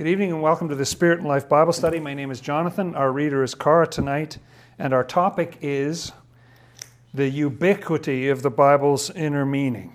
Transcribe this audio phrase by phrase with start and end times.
[0.00, 2.00] Good evening and welcome to the Spirit and Life Bible Study.
[2.00, 2.94] My name is Jonathan.
[2.94, 4.38] Our reader is Cara tonight,
[4.78, 6.12] and our topic is
[7.12, 9.92] the ubiquity of the Bible's inner meaning.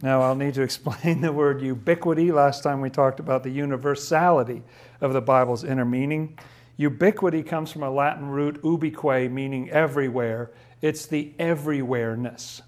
[0.00, 2.32] Now, I'll need to explain the word ubiquity.
[2.32, 4.62] Last time we talked about the universality
[5.02, 6.38] of the Bible's inner meaning.
[6.78, 10.50] Ubiquity comes from a Latin root ubique, meaning everywhere.
[10.80, 12.62] It's the everywhereness.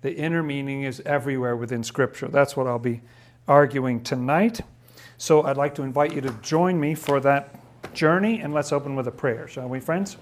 [0.00, 2.28] The inner meaning is everywhere within Scripture.
[2.28, 3.02] That's what I'll be
[3.46, 4.62] arguing tonight.
[5.18, 7.60] So I'd like to invite you to join me for that
[7.94, 10.16] journey, and let's open with a prayer, shall we, friends?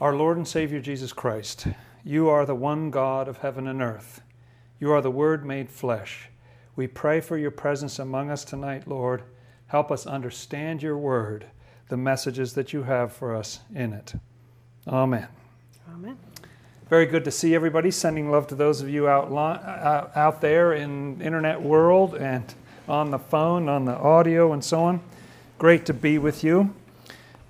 [0.00, 1.68] Our Lord and Savior Jesus Christ,
[2.04, 4.20] you are the one God of heaven and earth.
[4.78, 6.28] You are the Word made flesh.
[6.76, 9.22] We pray for your presence among us tonight, Lord.
[9.68, 11.46] Help us understand your Word,
[11.88, 14.14] the messages that you have for us in it.
[14.86, 15.26] Amen.
[15.94, 16.18] Amen.
[16.90, 17.90] Very good to see everybody.
[17.90, 22.54] Sending love to those of you out, uh, out there in internet world and
[22.86, 25.00] on the phone, on the audio, and so on.
[25.58, 26.74] Great to be with you.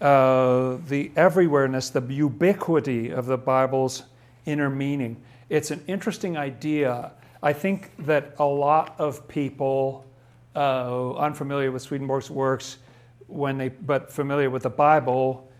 [0.00, 4.04] Uh, the everywhereness, the ubiquity of the Bible's
[4.46, 5.16] inner meaning.
[5.48, 7.10] It's an interesting idea.
[7.42, 10.04] I think that a lot of people
[10.54, 12.78] uh, unfamiliar with Swedenborg's works,
[13.26, 15.50] when they but familiar with the Bible,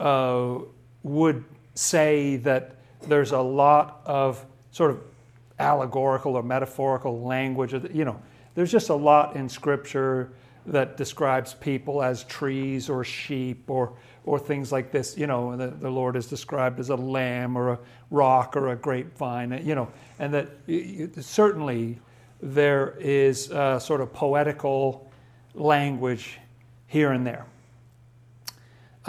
[0.00, 0.58] uh,
[1.02, 5.00] would say that there's a lot of sort of
[5.58, 7.72] allegorical or metaphorical language.
[7.72, 8.20] You know,
[8.54, 10.32] there's just a lot in Scripture
[10.66, 15.16] that describes people as trees or sheep or or things like this.
[15.16, 17.78] You know, the, the Lord is described as a lamb or a
[18.10, 19.60] rock or a grapevine.
[19.64, 20.48] You know, and that
[21.20, 21.98] certainly
[22.42, 25.10] there is sort of poetical
[25.54, 26.38] language
[26.86, 27.46] here and there.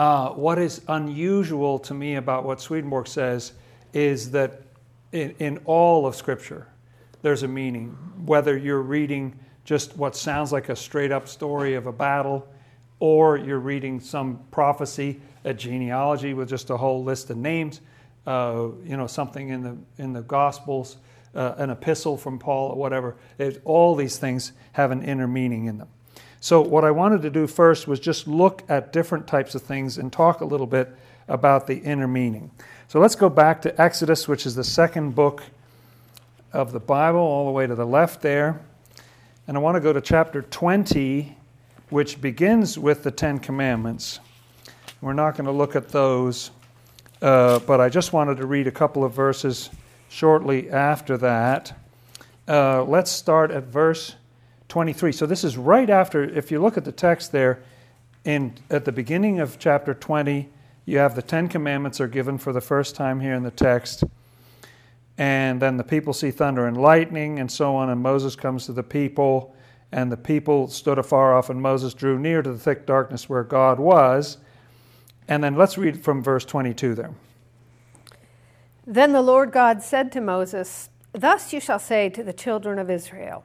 [0.01, 3.53] Uh, what is unusual to me about what Swedenborg says
[3.93, 4.63] is that
[5.11, 6.67] in, in all of Scripture,
[7.21, 7.89] there's a meaning.
[8.25, 12.47] Whether you're reading just what sounds like a straight up story of a battle,
[12.99, 17.79] or you're reading some prophecy, a genealogy with just a whole list of names,
[18.25, 20.97] uh, you know, something in the in the Gospels,
[21.35, 23.17] uh, an epistle from Paul, or whatever.
[23.37, 25.89] It, all these things have an inner meaning in them.
[26.43, 29.99] So, what I wanted to do first was just look at different types of things
[29.99, 30.89] and talk a little bit
[31.27, 32.49] about the inner meaning.
[32.87, 35.43] So, let's go back to Exodus, which is the second book
[36.51, 38.59] of the Bible, all the way to the left there.
[39.47, 41.37] And I want to go to chapter 20,
[41.91, 44.19] which begins with the Ten Commandments.
[44.99, 46.49] We're not going to look at those,
[47.21, 49.69] uh, but I just wanted to read a couple of verses
[50.09, 51.77] shortly after that.
[52.47, 54.15] Uh, let's start at verse
[54.71, 55.11] 23.
[55.11, 57.61] So this is right after, if you look at the text there,
[58.23, 60.49] in, at the beginning of chapter 20,
[60.85, 64.05] you have the Ten Commandments are given for the first time here in the text.
[65.17, 68.71] And then the people see thunder and lightning and so on, and Moses comes to
[68.71, 69.53] the people,
[69.91, 73.43] and the people stood afar off, and Moses drew near to the thick darkness where
[73.43, 74.37] God was.
[75.27, 77.13] And then let's read from verse 22 there.
[78.87, 82.89] Then the Lord God said to Moses, Thus you shall say to the children of
[82.89, 83.43] Israel,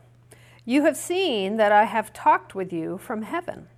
[0.66, 3.68] you have seen that I have talked with you from heaven.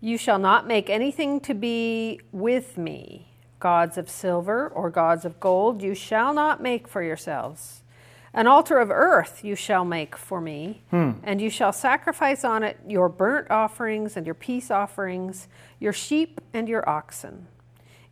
[0.00, 3.38] You shall not make anything to be with me.
[3.60, 7.82] Gods of silver or gods of gold you shall not make for yourselves.
[8.34, 11.12] An altar of earth you shall make for me, hmm.
[11.22, 15.48] and you shall sacrifice on it your burnt offerings and your peace offerings,
[15.78, 17.46] your sheep and your oxen.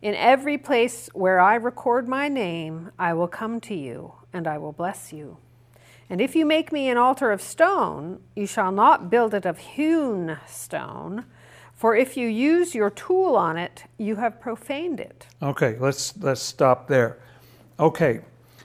[0.01, 4.57] In every place where I record my name, I will come to you, and I
[4.57, 5.37] will bless you.
[6.09, 9.57] And if you make me an altar of stone, you shall not build it of
[9.57, 11.25] hewn stone,
[11.73, 15.27] for if you use your tool on it, you have profaned it.
[15.41, 17.17] Okay, let's let's stop there.
[17.79, 18.21] Okay,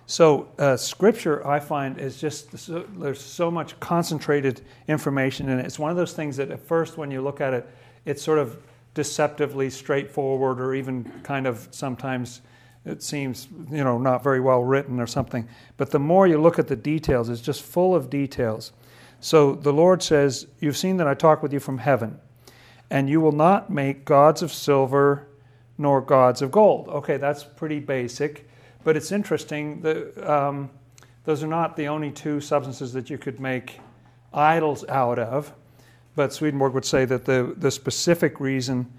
[0.06, 5.66] so uh, Scripture I find is just so, there's so much concentrated information in it.
[5.66, 7.68] It's one of those things that at first, when you look at it,
[8.04, 8.58] it's sort of
[8.94, 12.42] deceptively straightforward, or even kind of sometimes
[12.84, 15.48] it seems you know not very well written or something.
[15.76, 18.72] But the more you look at the details it's just full of details.
[19.20, 22.18] So the lord says you've seen that i talk with you from heaven
[22.90, 25.28] and you will not make gods of silver
[25.78, 26.88] nor gods of gold.
[26.88, 28.48] Okay that's pretty basic
[28.82, 30.70] but it's interesting that um,
[31.24, 33.78] those are not the only two substances that you could make
[34.32, 35.52] idols out of
[36.16, 38.90] but swedenborg would say that the, the specific reason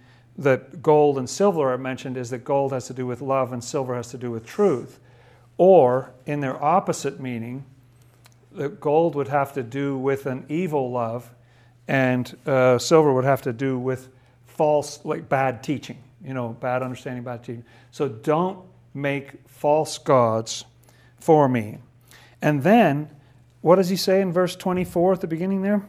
[0.43, 3.63] that gold and silver are mentioned is that gold has to do with love and
[3.63, 4.99] silver has to do with truth.
[5.57, 7.65] Or, in their opposite meaning,
[8.53, 11.33] that gold would have to do with an evil love
[11.87, 14.09] and uh, silver would have to do with
[14.45, 17.63] false, like bad teaching, you know, bad understanding, bad teaching.
[17.91, 18.59] So don't
[18.93, 20.65] make false gods
[21.19, 21.77] for me.
[22.41, 23.09] And then,
[23.61, 25.85] what does he say in verse 24 at the beginning there?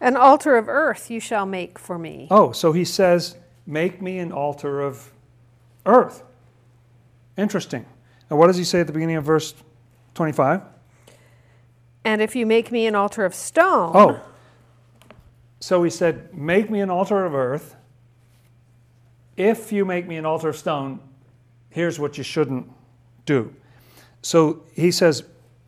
[0.00, 2.28] An altar of earth you shall make for me.
[2.30, 5.12] Oh, so he says, Make me an altar of
[5.84, 6.22] earth.
[7.36, 7.84] Interesting.
[8.30, 9.54] Now, what does he say at the beginning of verse
[10.14, 10.62] 25?
[12.04, 13.92] And if you make me an altar of stone.
[13.94, 14.20] Oh.
[15.60, 17.76] So he said, Make me an altar of earth.
[19.36, 21.00] If you make me an altar of stone,
[21.68, 22.70] here's what you shouldn't
[23.26, 23.54] do.
[24.22, 25.24] So he says,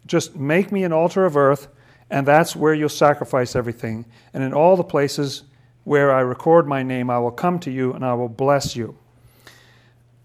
[0.06, 1.68] Just make me an altar of earth,
[2.10, 4.04] and that's where you'll sacrifice everything.
[4.32, 5.44] And in all the places
[5.84, 8.96] where I record my name, I will come to you and I will bless you.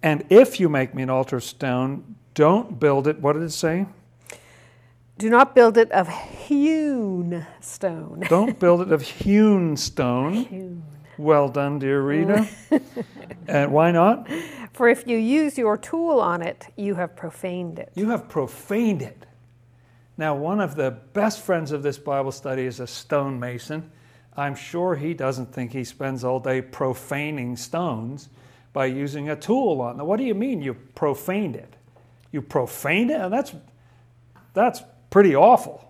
[0.01, 3.19] And if you make me an altar of stone, don't build it.
[3.19, 3.85] What did it say?
[5.17, 8.25] Do not build it of hewn stone.
[8.27, 10.33] Don't build it of hewn stone.
[10.45, 10.83] Hewn.
[11.17, 12.47] Well done, dear reader.
[13.47, 14.27] and why not?
[14.73, 17.91] For if you use your tool on it, you have profaned it.
[17.93, 19.27] You have profaned it.
[20.17, 23.91] Now, one of the best friends of this Bible study is a stonemason.
[24.35, 28.29] I'm sure he doesn't think he spends all day profaning stones
[28.73, 30.07] by using a tool on them.
[30.07, 31.75] What do you mean you profaned it?
[32.31, 33.29] You profaned it?
[33.29, 33.53] That's,
[34.53, 35.87] that's pretty awful.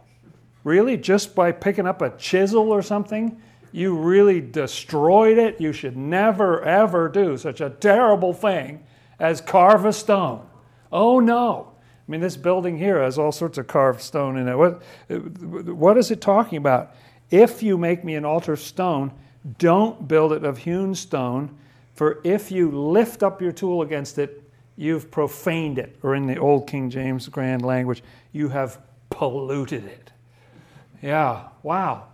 [0.63, 0.97] Really?
[0.97, 3.41] Just by picking up a chisel or something?
[3.71, 5.59] You really destroyed it.
[5.59, 8.83] You should never, ever do such a terrible thing
[9.19, 10.45] as carve a stone.
[10.91, 11.72] Oh no.
[12.07, 14.55] I mean, this building here has all sorts of carved stone in it.
[14.55, 16.95] What, what is it talking about?
[17.31, 19.11] If you make me an altar of stone,
[19.57, 21.57] don't build it of hewn stone,
[21.95, 24.43] for if you lift up your tool against it,
[24.75, 28.79] you've profaned it, or in the old King James grand language, you have
[29.09, 30.11] polluted it.
[31.01, 32.07] Yeah, wow.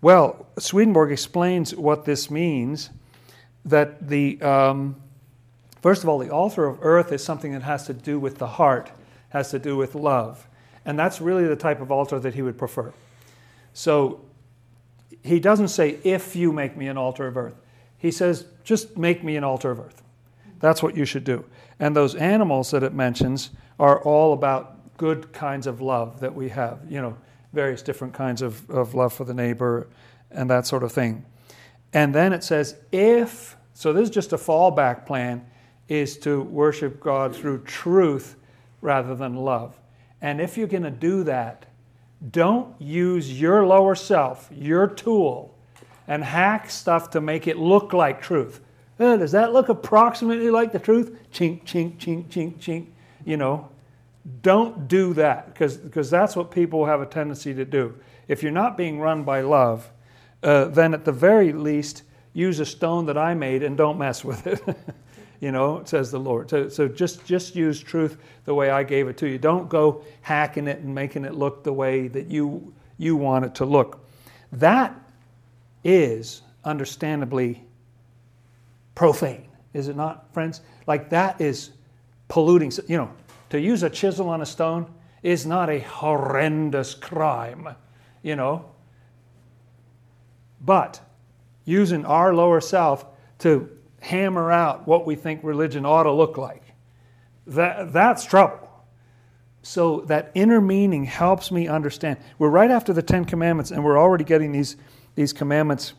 [0.00, 2.90] Well, Swedenborg explains what this means
[3.64, 4.96] that the, um,
[5.82, 8.46] first of all, the altar of earth is something that has to do with the
[8.46, 8.90] heart,
[9.30, 10.46] has to do with love.
[10.84, 12.92] And that's really the type of altar that he would prefer.
[13.72, 14.20] So
[15.22, 17.60] he doesn't say, if you make me an altar of earth.
[17.98, 20.02] He says, just make me an altar of earth.
[20.60, 21.44] That's what you should do.
[21.80, 26.48] And those animals that it mentions are all about good kinds of love that we
[26.50, 27.16] have, you know,
[27.52, 29.88] various different kinds of, of love for the neighbor
[30.30, 31.24] and that sort of thing.
[31.92, 35.46] And then it says, if, so this is just a fallback plan,
[35.88, 38.36] is to worship God through truth
[38.80, 39.74] rather than love.
[40.20, 41.66] And if you're going to do that,
[42.30, 45.54] don't use your lower self, your tool,
[46.08, 48.60] and hack stuff to make it look like truth.
[48.98, 51.18] Uh, does that look approximately like the truth?
[51.32, 52.86] Chink, chink, chink, chink, chink.
[53.24, 53.68] You know,
[54.42, 57.94] don't do that because that's what people have a tendency to do.
[58.28, 59.90] If you're not being run by love,
[60.42, 62.02] uh, then at the very least,
[62.32, 64.60] use a stone that I made and don't mess with it.
[65.40, 66.50] you know, says the Lord.
[66.50, 69.38] So, so just, just use truth the way I gave it to you.
[69.38, 73.54] Don't go hacking it and making it look the way that you, you want it
[73.56, 74.06] to look.
[74.52, 74.94] That
[75.84, 77.64] is understandably
[78.94, 80.62] profane, is it not, friends?
[80.86, 81.70] Like that is
[82.28, 82.72] polluting.
[82.88, 83.10] You know,
[83.50, 84.92] to use a chisel on a stone
[85.22, 87.68] is not a horrendous crime,
[88.22, 88.70] you know.
[90.60, 91.00] But
[91.64, 93.04] using our lower self
[93.40, 93.75] to
[94.06, 96.62] hammer out what we think religion ought to look like,
[97.48, 98.66] that, that's trouble.
[99.62, 102.18] So that inner meaning helps me understand.
[102.38, 104.76] We're right after the Ten Commandments, and we're already getting these,
[105.16, 105.94] these commandments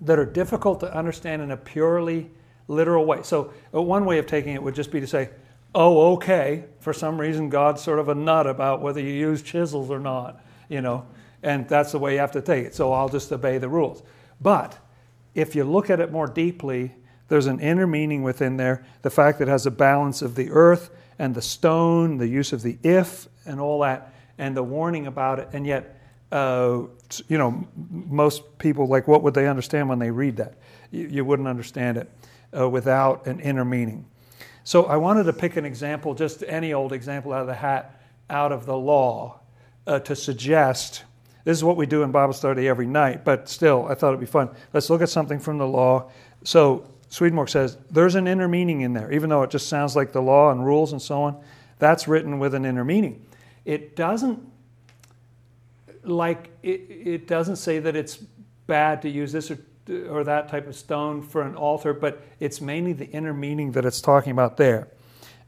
[0.00, 2.30] that are difficult to understand in a purely
[2.66, 3.22] literal way.
[3.22, 5.30] So, uh, one way of taking it would just be to say,
[5.72, 9.88] oh, okay, for some reason God's sort of a nut about whether you use chisels
[9.88, 11.06] or not, you know,
[11.44, 12.74] and that's the way you have to take it.
[12.74, 14.02] So I'll just obey the rules.
[14.40, 14.76] But
[15.34, 16.92] if you look at it more deeply,
[17.30, 18.84] there's an inner meaning within there.
[19.02, 22.52] The fact that it has a balance of the earth and the stone, the use
[22.52, 25.48] of the if and all that, and the warning about it.
[25.52, 25.96] And yet,
[26.32, 26.82] uh,
[27.28, 30.54] you know, most people, like, what would they understand when they read that?
[30.90, 32.10] You, you wouldn't understand it
[32.58, 34.06] uh, without an inner meaning.
[34.64, 38.02] So I wanted to pick an example, just any old example out of the hat,
[38.28, 39.38] out of the law,
[39.86, 41.04] uh, to suggest
[41.44, 44.20] this is what we do in Bible study every night, but still, I thought it'd
[44.20, 44.50] be fun.
[44.72, 46.10] Let's look at something from the law.
[46.42, 50.12] So Swedenborg says there's an inner meaning in there, even though it just sounds like
[50.12, 51.42] the law and rules and so on.
[51.78, 53.26] That's written with an inner meaning.
[53.64, 54.40] It doesn't
[56.02, 58.16] like it, it doesn't say that it's
[58.66, 59.58] bad to use this or
[60.08, 63.84] or that type of stone for an altar, but it's mainly the inner meaning that
[63.84, 64.86] it's talking about there.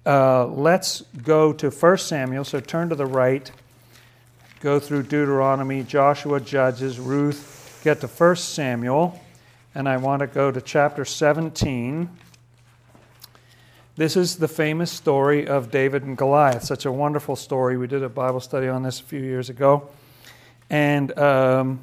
[0.04, 2.42] Uh, let's go to 1 Samuel.
[2.42, 3.48] So turn to the right,
[4.60, 9.20] go through Deuteronomy, Joshua, Judges, Ruth, get to 1 Samuel,
[9.74, 12.10] and I want to go to chapter 17.
[13.96, 16.64] This is the famous story of David and Goliath.
[16.64, 17.78] Such a wonderful story.
[17.78, 19.88] We did a Bible study on this a few years ago.
[20.68, 21.80] And um,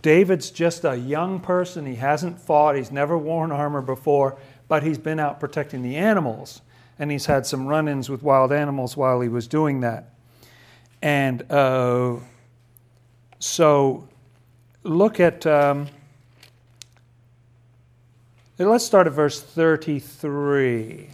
[0.00, 1.84] David's just a young person.
[1.84, 4.38] He hasn't fought, he's never worn armor before,
[4.68, 6.62] but he's been out protecting the animals.
[6.98, 10.14] And he's had some run ins with wild animals while he was doing that.
[11.02, 12.16] And uh,
[13.40, 14.08] so
[14.84, 15.46] look at.
[15.46, 15.88] Um,
[18.58, 21.08] let's start at verse 33.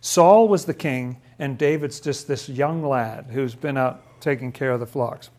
[0.00, 4.72] Saul was the king, and David's just this young lad who's been out taking care
[4.72, 5.30] of the flocks.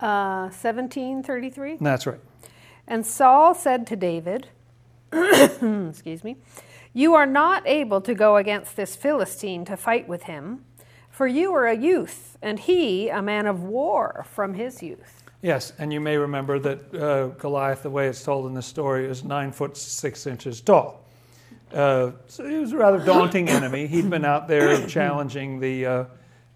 [0.00, 1.78] Uh, 1733.
[1.80, 2.20] That's right.
[2.86, 4.48] And Saul said to David,
[5.12, 6.36] Excuse me,
[6.92, 10.64] You are not able to go against this Philistine to fight with him,
[11.10, 15.23] for you are a youth, and he a man of war from his youth.
[15.44, 19.04] Yes, and you may remember that uh, Goliath, the way it's told in the story,
[19.04, 21.04] is nine foot six inches tall.
[21.70, 23.86] Uh, so he was a rather daunting enemy.
[23.86, 26.04] He'd been out there challenging the, uh,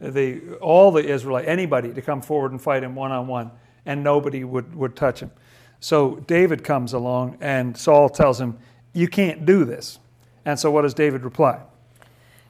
[0.00, 3.50] the, all the Israelite, anybody to come forward and fight him one on one,
[3.84, 5.32] and nobody would, would touch him.
[5.80, 8.56] So David comes along, and Saul tells him,
[8.94, 9.98] You can't do this.
[10.46, 11.60] And so what does David reply?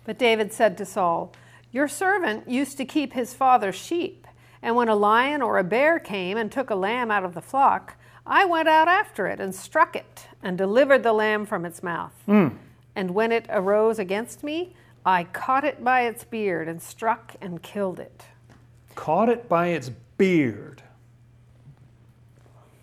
[0.05, 1.33] But David said to Saul,
[1.73, 4.28] Your servant used to keep his father's sheep,
[4.63, 7.41] and when a lion or a bear came and took a lamb out of the
[7.41, 7.97] flock,
[8.27, 12.13] I went out after it and struck it and delivered the lamb from its mouth.
[12.27, 12.57] Mm.
[12.95, 14.75] And when it arose against me,
[15.05, 18.25] I caught it by its beard and struck and killed it.
[18.95, 20.83] Caught it by its beard.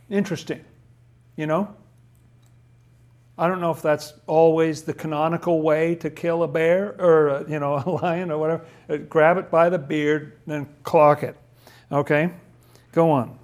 [0.09, 0.63] Interesting.
[1.35, 1.75] You know?
[3.37, 7.49] I don't know if that's always the canonical way to kill a bear or, a,
[7.49, 8.65] you know, a lion or whatever.
[8.89, 11.35] Uh, grab it by the beard, then clock it.
[11.91, 12.31] Okay?
[12.91, 13.37] Go on.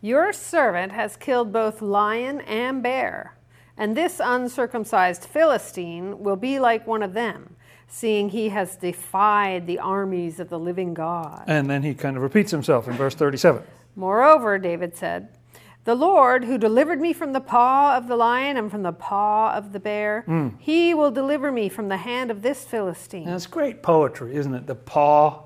[0.00, 3.36] Your servant has killed both lion and bear,
[3.76, 9.78] and this uncircumcised Philistine will be like one of them, seeing he has defied the
[9.78, 11.44] armies of the living God.
[11.46, 13.62] And then he kind of repeats himself in verse 37.
[13.94, 15.28] Moreover, David said,
[15.84, 19.52] the Lord, who delivered me from the paw of the lion and from the paw
[19.54, 20.54] of the bear, mm.
[20.58, 23.24] he will deliver me from the hand of this Philistine.
[23.24, 24.66] That's great poetry, isn't it?
[24.66, 25.44] The paw,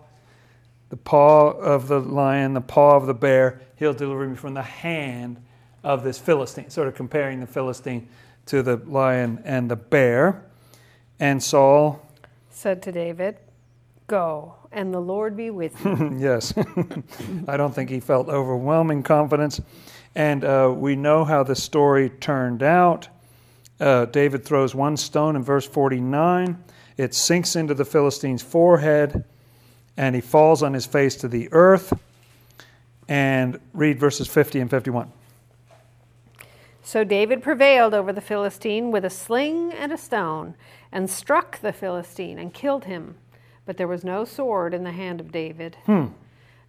[0.94, 4.62] the paw of the lion, the paw of the bear, he'll deliver me from the
[4.62, 5.42] hand
[5.82, 6.70] of this Philistine.
[6.70, 8.08] Sort of comparing the Philistine
[8.46, 10.46] to the lion and the bear.
[11.18, 12.00] And Saul
[12.48, 13.38] said to David,
[14.06, 16.16] Go, and the Lord be with you.
[16.20, 16.54] yes.
[17.48, 19.60] I don't think he felt overwhelming confidence.
[20.14, 23.08] And uh, we know how the story turned out.
[23.80, 26.62] Uh, David throws one stone in verse 49.
[26.96, 29.24] It sinks into the Philistine's forehead,
[29.96, 31.92] and he falls on his face to the earth.
[33.08, 35.12] And read verses 50 and 51.
[36.82, 40.54] So David prevailed over the Philistine with a sling and a stone,
[40.92, 43.16] and struck the Philistine and killed him.
[43.66, 45.76] But there was no sword in the hand of David.
[45.86, 46.08] Hmm.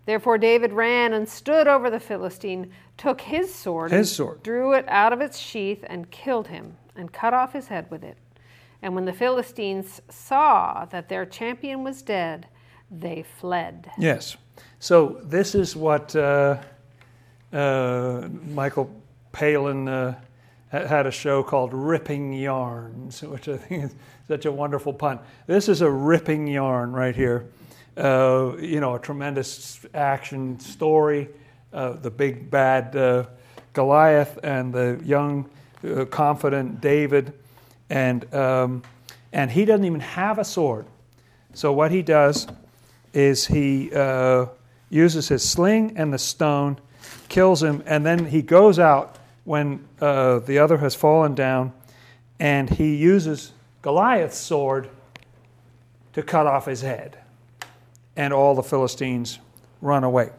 [0.06, 4.86] Therefore David ran and stood over the Philistine, took his sword, his sword, drew it
[4.88, 8.18] out of its sheath, and killed him, and cut off his head with it.
[8.82, 12.48] And when the Philistines saw that their champion was dead,
[13.00, 13.92] they fled.
[13.98, 14.38] Yes.
[14.80, 16.58] So this is what uh,
[17.52, 18.90] uh, Michael
[19.32, 20.16] Palin uh,
[20.70, 23.96] had a show called Ripping Yarns, which I think is
[24.28, 25.20] such a wonderful pun.
[25.48, 27.48] This is a ripping yarn right here
[27.98, 31.30] uh, you know, a tremendous action story.
[31.74, 33.26] Uh, the big bad uh,
[33.74, 35.50] Goliath and the young,
[36.10, 37.34] confident David,
[37.90, 38.84] and um,
[39.34, 40.86] and he doesn't even have a sword.
[41.54, 42.48] So what he does
[43.16, 44.46] is he uh,
[44.90, 46.78] uses his sling and the stone,
[47.30, 51.72] kills him, and then he goes out when uh, the other has fallen down,
[52.40, 54.90] and he uses Goliath's sword
[56.14, 57.18] to cut off his head
[58.16, 59.40] and all the Philistines
[59.82, 60.30] run away.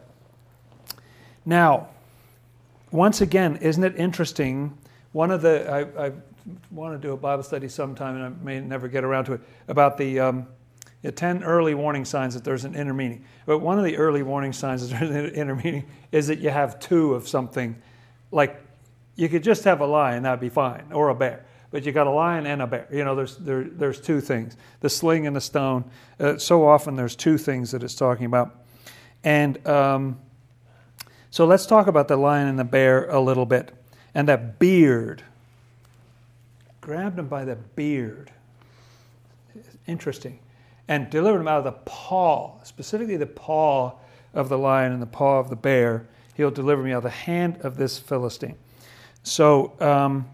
[1.45, 1.89] Now,
[2.91, 4.77] once again, isn't it interesting?
[5.11, 6.11] One of the, I, I
[6.71, 9.41] want to do a Bible study sometime, and I may never get around to it,
[9.67, 10.47] about the, um,
[11.11, 13.23] 10 early warning signs that there's an inner meaning.
[13.45, 16.49] But one of the early warning signs that there's an inner meaning is that you
[16.49, 17.81] have two of something.
[18.31, 18.61] Like
[19.15, 22.07] you could just have a lion, that'd be fine, or a bear but you got
[22.07, 22.87] a lion and a bear.
[22.91, 25.85] You know, there's there, there's two things: the sling and the stone.
[26.19, 28.55] Uh, so often there's two things that it's talking about,
[29.23, 30.19] and um,
[31.29, 33.73] so let's talk about the lion and the bear a little bit,
[34.13, 35.23] and that beard.
[36.81, 38.31] Grabbed him by the beard.
[39.87, 40.39] Interesting,
[40.87, 43.93] and delivered him out of the paw, specifically the paw
[44.33, 46.07] of the lion and the paw of the bear.
[46.35, 48.55] He'll deliver me out of the hand of this Philistine.
[49.23, 49.73] So.
[49.79, 50.29] Um,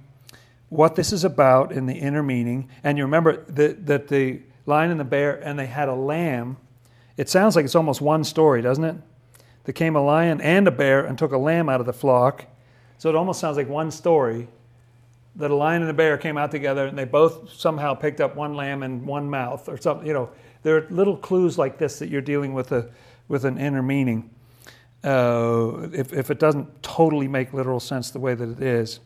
[0.74, 2.68] what this is about in the inner meaning.
[2.84, 6.58] And you remember that, that the lion and the bear, and they had a lamb.
[7.16, 8.96] It sounds like it's almost one story, doesn't it?
[9.66, 12.46] There came a lion and a bear and took a lamb out of the flock.
[12.98, 14.48] So it almost sounds like one story
[15.36, 18.36] that a lion and a bear came out together and they both somehow picked up
[18.36, 20.06] one lamb and one mouth or something.
[20.06, 20.30] You know,
[20.62, 22.90] there are little clues like this that you're dealing with a
[23.28, 24.30] with an inner meaning.
[25.04, 29.00] Uh, if, if it doesn't totally make literal sense the way that it is.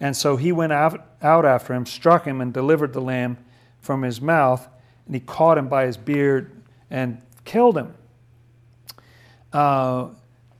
[0.00, 3.38] And so he went out, out after him, struck him, and delivered the lamb
[3.80, 4.68] from his mouth,
[5.06, 6.50] and he caught him by his beard
[6.90, 7.94] and killed him.
[9.52, 10.08] Uh,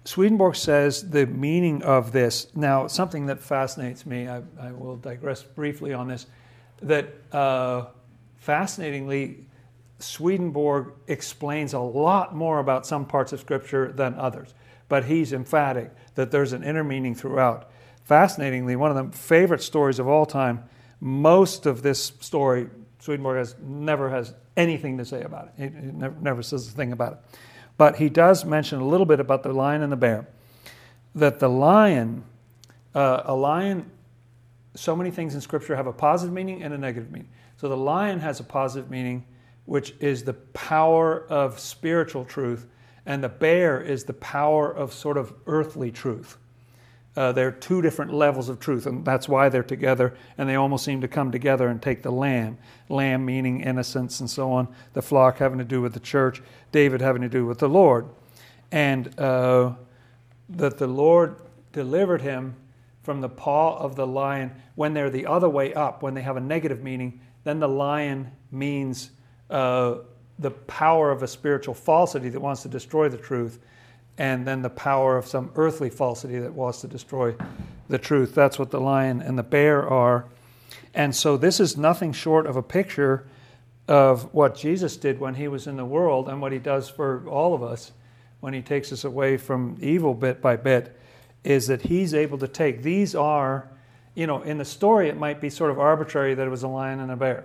[0.09, 5.43] Swedenborg says the meaning of this, now, something that fascinates me, I, I will digress
[5.43, 6.25] briefly on this,
[6.81, 7.89] that uh,
[8.39, 9.45] fascinatingly,
[9.99, 14.55] Swedenborg explains a lot more about some parts of Scripture than others,
[14.89, 17.71] but he's emphatic that there's an inner meaning throughout.
[18.05, 20.65] Fascinatingly, one of the favorite stories of all time,
[21.01, 25.71] most of this story, Swedenborg has, never has anything to say about it.
[25.71, 27.19] He, never, never says a thing about it.
[27.79, 30.27] But he does mention a little bit about the lion and the bear.
[31.15, 32.25] That the lion,
[32.95, 33.91] uh, a lion,
[34.75, 37.31] so many things in Scripture have a positive meaning and a negative meaning.
[37.57, 39.25] So the lion has a positive meaning,
[39.65, 42.67] which is the power of spiritual truth,
[43.07, 46.37] and the bear is the power of sort of earthly truth.
[47.19, 50.85] Uh, they're two different levels of truth, and that's why they're together, and they almost
[50.85, 52.57] seem to come together and take the lamb.
[52.89, 57.01] Lamb meaning innocence and so on, the flock having to do with the church, David
[57.01, 58.07] having to do with the Lord.
[58.71, 59.73] And uh,
[60.49, 61.35] that the Lord
[61.73, 62.55] delivered him
[63.03, 66.37] from the paw of the lion when they're the other way up, when they have
[66.37, 69.11] a negative meaning, then the lion means
[69.51, 69.97] uh,
[70.39, 73.59] the power of a spiritual falsity that wants to destroy the truth
[74.19, 77.35] and then the power of some earthly falsity that wants to destroy
[77.89, 78.35] the truth.
[78.35, 80.27] That's what the lion and the bear are.
[80.93, 83.27] And so this is nothing short of a picture
[83.87, 87.27] of what Jesus did when he was in the world and what he does for
[87.27, 87.93] all of us
[88.41, 90.95] when he takes us away from evil bit by bit
[91.45, 93.69] is that he's able to take these are
[94.15, 96.69] you know in the story it might be sort of arbitrary that it was a
[96.69, 97.45] lion and a bear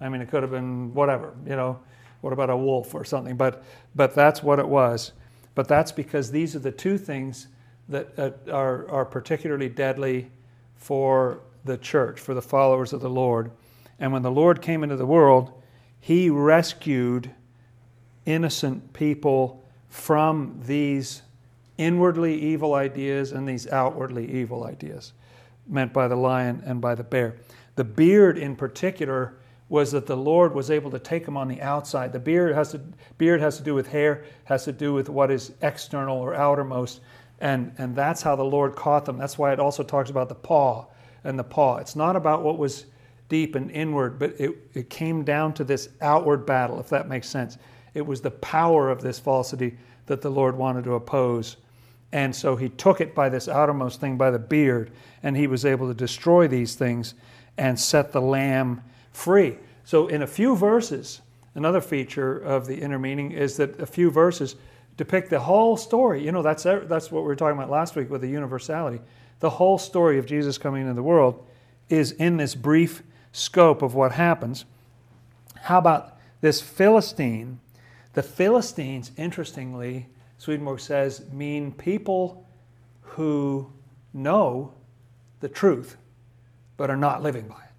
[0.00, 1.78] i mean it could have been whatever you know
[2.20, 3.62] what about a wolf or something but
[3.94, 5.12] but that's what it was
[5.54, 7.48] but that's because these are the two things
[7.88, 10.30] that uh, are, are particularly deadly
[10.76, 13.50] for the church, for the followers of the Lord.
[13.98, 15.52] And when the Lord came into the world,
[16.00, 17.30] he rescued
[18.24, 21.22] innocent people from these
[21.78, 25.12] inwardly evil ideas and these outwardly evil ideas,
[25.66, 27.36] meant by the lion and by the bear.
[27.76, 29.34] The beard, in particular,
[29.72, 32.12] was that the Lord was able to take them on the outside.
[32.12, 32.80] The beard has to,
[33.16, 37.00] beard has to do with hair, has to do with what is external or outermost.
[37.40, 39.16] And, and that's how the Lord caught them.
[39.16, 40.84] That's why it also talks about the paw
[41.24, 41.78] and the paw.
[41.78, 42.84] It's not about what was
[43.30, 47.26] deep and inward, but it, it came down to this outward battle, if that makes
[47.26, 47.56] sense.
[47.94, 51.56] It was the power of this falsity that the Lord wanted to oppose.
[52.12, 54.90] And so he took it by this outermost thing, by the beard,
[55.22, 57.14] and he was able to destroy these things
[57.56, 58.82] and set the lamb
[59.12, 59.56] free.
[59.84, 61.20] So, in a few verses,
[61.54, 64.56] another feature of the inner meaning is that a few verses
[64.96, 66.24] depict the whole story.
[66.24, 69.00] You know, that's, that's what we were talking about last week with the universality.
[69.40, 71.44] The whole story of Jesus coming into the world
[71.88, 74.64] is in this brief scope of what happens.
[75.62, 77.60] How about this Philistine?
[78.14, 82.46] The Philistines, interestingly, Swedenborg says, mean people
[83.00, 83.72] who
[84.12, 84.72] know
[85.40, 85.96] the truth
[86.76, 87.71] but are not living by it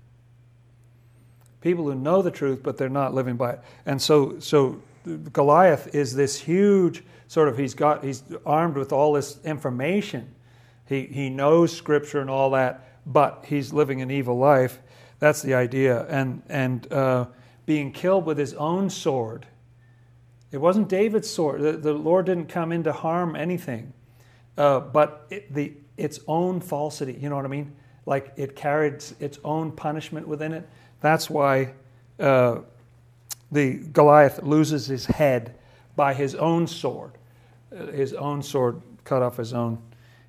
[1.63, 3.59] people who know the truth, but they're not living by it.
[3.85, 4.81] And so, so
[5.31, 10.35] Goliath is this huge sort of he's got he's armed with all this information.
[10.87, 14.79] He he knows scripture and all that, but he's living an evil life.
[15.19, 16.05] That's the idea.
[16.09, 17.27] And and uh,
[17.65, 19.47] being killed with his own sword.
[20.51, 21.61] It wasn't David's sword.
[21.61, 23.93] The, the Lord didn't come in to harm anything,
[24.57, 27.17] uh, but it, the its own falsity.
[27.19, 27.73] You know what I mean?
[28.05, 30.67] Like it carried its own punishment within it.
[31.01, 31.73] That's why
[32.19, 32.59] uh,
[33.51, 35.55] the Goliath loses his head
[35.95, 37.11] by his own sword.
[37.75, 39.81] Uh, his own sword cut off his own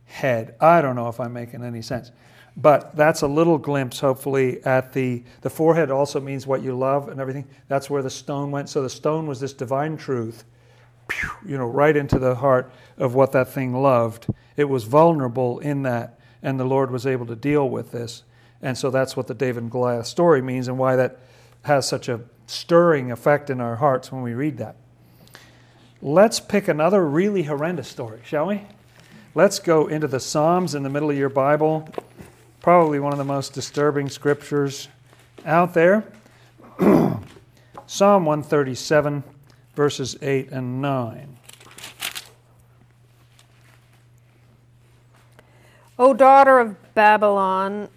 [0.05, 0.55] head.
[0.61, 2.11] I don't know if I'm making any sense.
[2.57, 7.09] But that's a little glimpse, hopefully, at the the forehead also means what you love
[7.09, 7.47] and everything.
[7.67, 8.69] That's where the stone went.
[8.69, 10.45] So the stone was this divine truth,
[11.45, 14.27] you know, right into the heart of what that thing loved.
[14.57, 18.23] It was vulnerable in that, and the Lord was able to deal with this.
[18.63, 21.19] And so that's what the David and Goliath story means and why that
[21.63, 24.77] has such a stirring effect in our hearts when we read that.
[26.03, 28.61] Let's pick another really horrendous story, shall we?
[29.35, 31.89] Let's go into the Psalms in the middle of your Bible.
[32.61, 34.89] probably one of the most disturbing scriptures
[35.47, 36.05] out there.
[37.87, 39.25] Psalm 137,
[39.75, 41.37] verses 8 and 9.
[45.97, 47.89] O daughter of Babylon,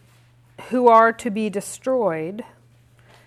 [0.69, 2.43] who are to be destroyed,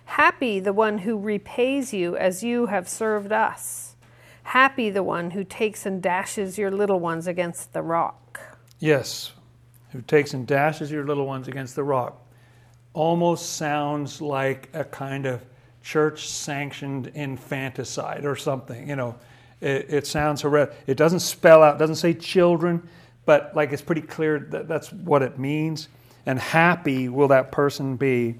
[0.05, 3.95] happy the one who repays you as you have served us.
[4.43, 8.39] Happy the one who takes and dashes your little ones against the rock.
[8.79, 9.33] Yes,
[9.91, 12.25] who takes and dashes your little ones against the rock.
[12.93, 15.41] Almost sounds like a kind of
[15.83, 18.87] church sanctioned infanticide or something.
[18.87, 19.15] You know,
[19.59, 20.77] it, it sounds horrific.
[20.87, 22.87] It doesn't spell out, doesn't say children,
[23.25, 25.87] but like it's pretty clear that that's what it means.
[26.25, 28.35] And happy will that person be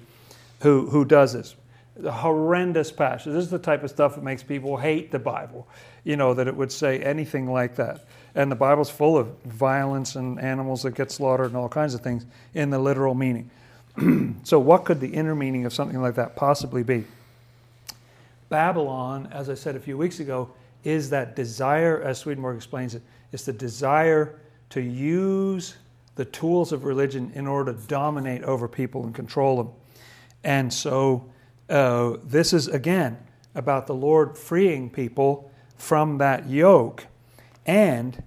[0.60, 1.56] who, who does this.
[1.96, 3.32] The horrendous passage.
[3.32, 5.68] This is the type of stuff that makes people hate the Bible,
[6.04, 8.04] you know, that it would say anything like that.
[8.34, 12.00] And the Bible's full of violence and animals that get slaughtered and all kinds of
[12.00, 13.50] things in the literal meaning.
[14.42, 17.04] so, what could the inner meaning of something like that possibly be?
[18.48, 20.50] Babylon, as I said a few weeks ago,
[20.84, 24.38] is that desire, as Swedenborg explains it, it's the desire
[24.72, 25.76] to use
[26.14, 29.70] the tools of religion in order to dominate over people and control them.
[30.42, 31.30] And so,
[31.68, 33.18] uh, this is again
[33.54, 37.06] about the Lord freeing people from that yoke
[37.66, 38.22] and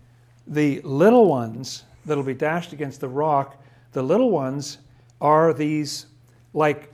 [0.46, 3.60] the little ones that'll be dashed against the rock,
[3.94, 4.78] the little ones
[5.20, 6.06] are these,
[6.54, 6.94] like,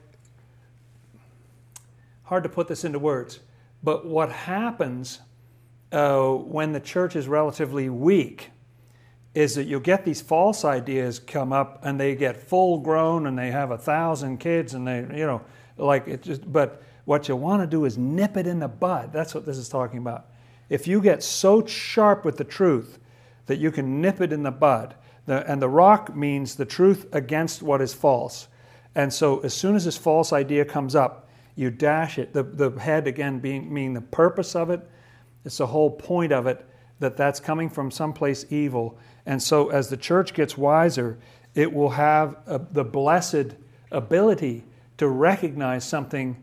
[2.24, 3.42] hard to put this into words,
[3.84, 5.20] but what happens
[5.92, 8.50] uh, when the church is relatively weak
[9.34, 13.38] is that you'll get these false ideas come up and they get full grown and
[13.38, 15.41] they have a thousand kids and they, you know,
[15.78, 19.13] like it just, but what you want to do is nip it in the bud.
[19.13, 20.28] That's what this is talking about.
[20.70, 23.00] If you get so sharp with the truth
[23.46, 27.08] that you can nip it in the bud, the, and the rock means the truth
[27.13, 28.48] against what is false.
[28.96, 32.34] And so as soon as this false idea comes up, you dash it.
[32.34, 34.82] The, the head, again, being, meaning the purpose of it,
[35.46, 36.65] it's the whole point of it
[37.00, 38.98] that that's coming from someplace evil.
[39.26, 41.18] And so as the church gets wiser,
[41.54, 43.56] it will have a, the blessed
[43.92, 44.64] ability
[44.98, 46.38] to recognize something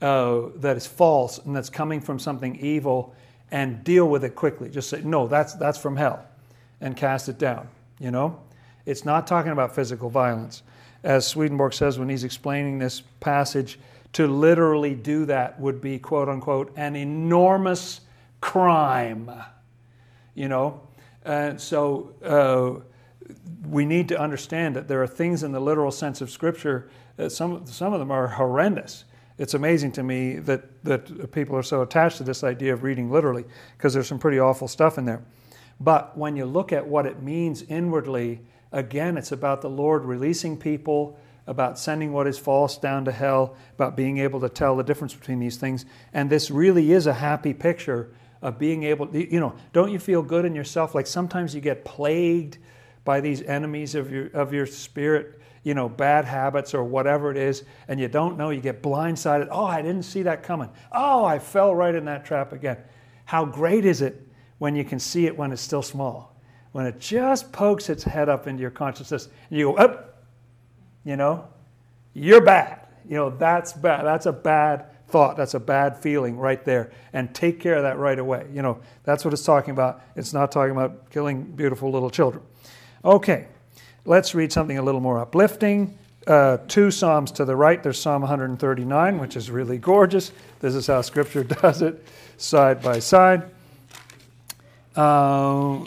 [0.00, 3.14] uh, that is false and that's coming from something evil
[3.50, 4.70] and deal with it quickly.
[4.70, 6.24] Just say, no, that's, that's from hell,
[6.80, 7.68] and cast it down.
[7.98, 8.40] You know?
[8.86, 10.62] It's not talking about physical violence.
[11.02, 13.78] As Swedenborg says when he's explaining this passage,
[14.14, 18.00] to literally do that would be, quote unquote, an enormous
[18.40, 19.30] crime.
[20.34, 20.80] You know?
[21.24, 22.84] And so uh,
[23.68, 26.90] we need to understand that there are things in the literal sense of Scripture,
[27.28, 29.04] some, some of them are horrendous
[29.40, 33.10] it's amazing to me that, that people are so attached to this idea of reading
[33.10, 35.24] literally because there's some pretty awful stuff in there.
[35.80, 40.58] But when you look at what it means inwardly, again, it's about the Lord releasing
[40.58, 44.84] people, about sending what is false down to hell, about being able to tell the
[44.84, 45.86] difference between these things.
[46.12, 50.22] And this really is a happy picture of being able, you know, don't you feel
[50.22, 50.94] good in yourself?
[50.94, 52.58] Like sometimes you get plagued
[53.04, 57.36] by these enemies of your, of your spirit you know, bad habits or whatever it
[57.36, 59.48] is, and you don't know, you get blindsided.
[59.50, 60.70] Oh, I didn't see that coming.
[60.90, 62.78] Oh, I fell right in that trap again.
[63.26, 64.26] How great is it
[64.58, 66.34] when you can see it when it's still small?
[66.72, 70.24] When it just pokes its head up into your consciousness and you go, up,
[71.04, 71.48] you know,
[72.14, 72.86] you're bad.
[73.08, 74.04] You know, that's bad.
[74.06, 75.36] That's a bad thought.
[75.36, 76.92] That's a bad feeling right there.
[77.12, 78.46] And take care of that right away.
[78.52, 80.02] You know, that's what it's talking about.
[80.16, 82.42] It's not talking about killing beautiful little children.
[83.04, 83.46] Okay.
[84.04, 85.96] Let's read something a little more uplifting.
[86.26, 90.32] Uh, two Psalms to the right, there's Psalm 139, which is really gorgeous.
[90.60, 92.04] This is how Scripture does it,
[92.36, 93.50] side by side.
[94.96, 95.80] Uh,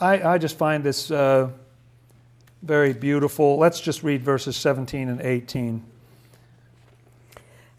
[0.00, 1.50] I, I, just find this uh,
[2.62, 3.58] very beautiful.
[3.58, 5.82] Let's just read verses 17 and 18.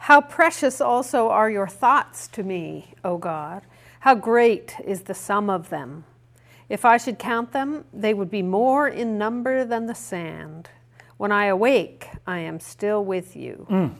[0.04, 3.62] How precious also are your thoughts to me, O God!
[4.02, 6.04] How great is the sum of them!
[6.68, 10.70] If I should count them, they would be more in number than the sand.
[11.16, 13.66] When I awake, I am still with you.
[13.70, 13.96] Mm.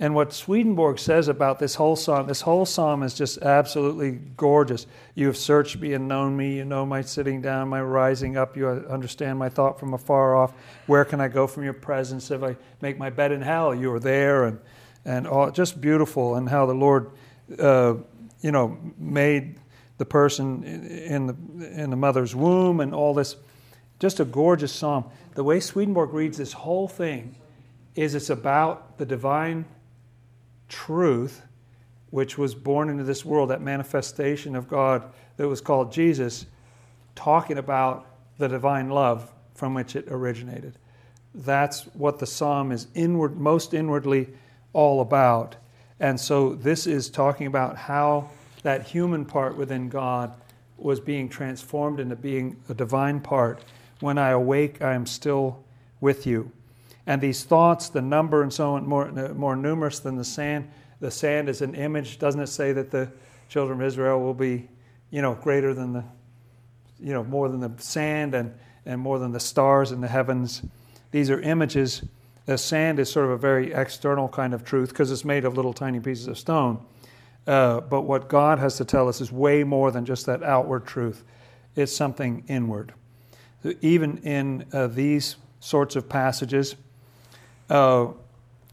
[0.00, 4.88] And what Swedenborg says about this whole psalm, this whole psalm is just absolutely gorgeous.
[5.14, 6.56] You have searched me and known me.
[6.56, 8.56] You know my sitting down, my rising up.
[8.56, 10.52] You understand my thought from afar off.
[10.88, 12.32] Where can I go from your presence?
[12.32, 14.46] If I make my bed in hell, you are there.
[14.46, 14.58] And,
[15.04, 16.36] and all, just beautiful.
[16.36, 17.10] And how the Lord,
[17.58, 17.94] uh,
[18.40, 19.58] you know, made
[19.98, 23.36] the person in the, in the mother's womb and all this.
[23.98, 25.04] Just a gorgeous psalm.
[25.34, 27.36] The way Swedenborg reads this whole thing
[27.94, 29.64] is it's about the divine
[30.68, 31.42] truth
[32.10, 36.46] which was born into this world, that manifestation of God that was called Jesus,
[37.14, 38.06] talking about
[38.38, 40.78] the divine love from which it originated.
[41.34, 44.28] that's what the psalm is inward, most inwardly
[44.72, 45.56] all about.
[46.00, 48.30] And so this is talking about how
[48.62, 50.32] that human part within God
[50.76, 53.62] was being transformed into being a divine part.
[54.00, 55.62] When I awake, I am still
[56.00, 56.50] with you.
[57.06, 60.70] And these thoughts, the number and so on, more, more numerous than the sand.
[61.00, 62.18] The sand is an image.
[62.18, 63.10] Doesn't it say that the
[63.48, 64.68] children of Israel will be,
[65.10, 66.04] you know, greater than the,
[67.00, 68.54] you know, more than the sand and,
[68.86, 70.62] and more than the stars in the heavens?
[71.10, 72.02] These are images.
[72.46, 75.56] The sand is sort of a very external kind of truth because it's made of
[75.56, 76.84] little tiny pieces of stone.
[77.46, 80.86] Uh, but what God has to tell us is way more than just that outward
[80.86, 81.24] truth,
[81.74, 82.92] it's something inward.
[83.80, 86.74] Even in uh, these sorts of passages,
[87.70, 88.08] uh,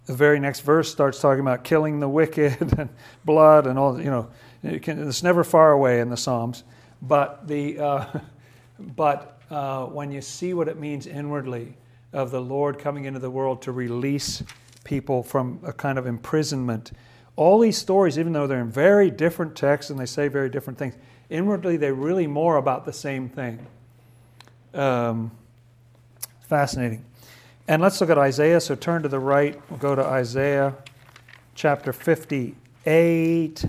[0.06, 2.90] the very next verse starts talking about killing the wicked and
[3.24, 4.30] blood and all, you know,
[4.64, 6.64] it can, it's never far away in the Psalms.
[7.02, 8.06] But, the, uh,
[8.80, 11.78] but uh, when you see what it means inwardly,
[12.12, 14.43] of the Lord coming into the world to release
[14.84, 16.91] people from a kind of imprisonment.
[17.36, 20.80] All these stories, even though they're in very different texts and they say very different
[20.80, 20.95] things,
[21.30, 23.65] inwardly they're really more about the same thing.
[24.74, 25.32] Um,
[26.41, 27.06] fascinating.
[27.67, 28.60] And let's look at Isaiah.
[28.60, 29.60] So turn to the right.
[29.69, 30.76] We'll go to Isaiah
[31.54, 33.65] chapter 58.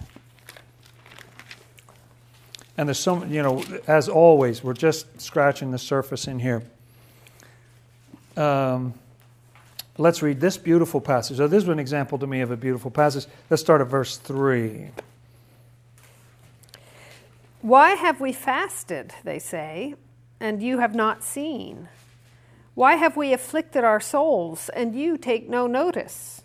[2.79, 6.63] And there's so, you know, as always, we're just scratching the surface in here.
[8.37, 8.95] Um,
[9.99, 11.39] let's read this beautiful passage.
[11.39, 13.27] So, this is an example to me of a beautiful passage.
[13.49, 14.91] Let's start at verse 3.
[17.63, 19.95] Why have we fasted, they say,
[20.39, 21.89] and you have not seen?
[22.75, 26.43] Why have we afflicted our souls, and you take no notice?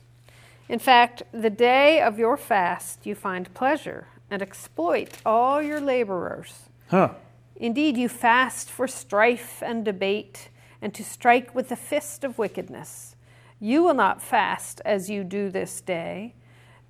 [0.67, 6.63] In fact, the day of your fast you find pleasure and exploit all your laborers.
[6.89, 7.09] Huh.
[7.55, 10.49] Indeed, you fast for strife and debate
[10.85, 13.15] and to strike with the fist of wickedness.
[13.59, 16.35] You will not fast as you do this day,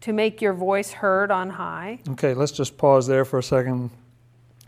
[0.01, 1.99] to make your voice heard on high.
[2.09, 3.89] Okay, let's just pause there for a second.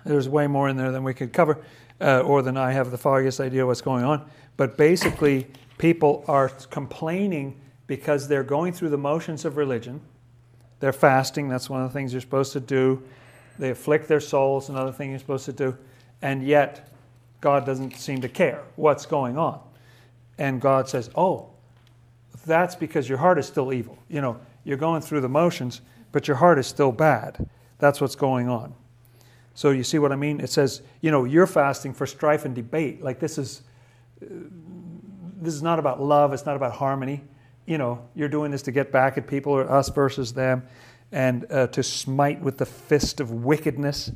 [0.06, 1.62] There's way more in there than we could cover,
[2.00, 4.26] uh, or than I have the foggiest idea what's going on.
[4.56, 10.00] But basically, people are complaining because they're going through the motions of religion.
[10.80, 13.04] They're fasting, that's one of the things you're supposed to do.
[13.60, 15.78] They afflict their souls, another thing you're supposed to do.
[16.22, 16.90] And yet,
[17.42, 19.60] God doesn't seem to care what's going on.
[20.38, 21.50] And God says, Oh,
[22.46, 23.98] that's because your heart is still evil.
[24.08, 27.50] You know, you're going through the motions, but your heart is still bad.
[27.80, 28.74] That's what's going on.
[29.54, 30.40] So you see what I mean?
[30.40, 33.04] It says, you know, you're fasting for strife and debate.
[33.04, 33.64] Like this is
[34.20, 37.24] this is not about love, it's not about harmony.
[37.66, 40.64] You know, you're doing this to get back at people or us versus them
[41.12, 44.12] and uh, to smite with the fist of wickedness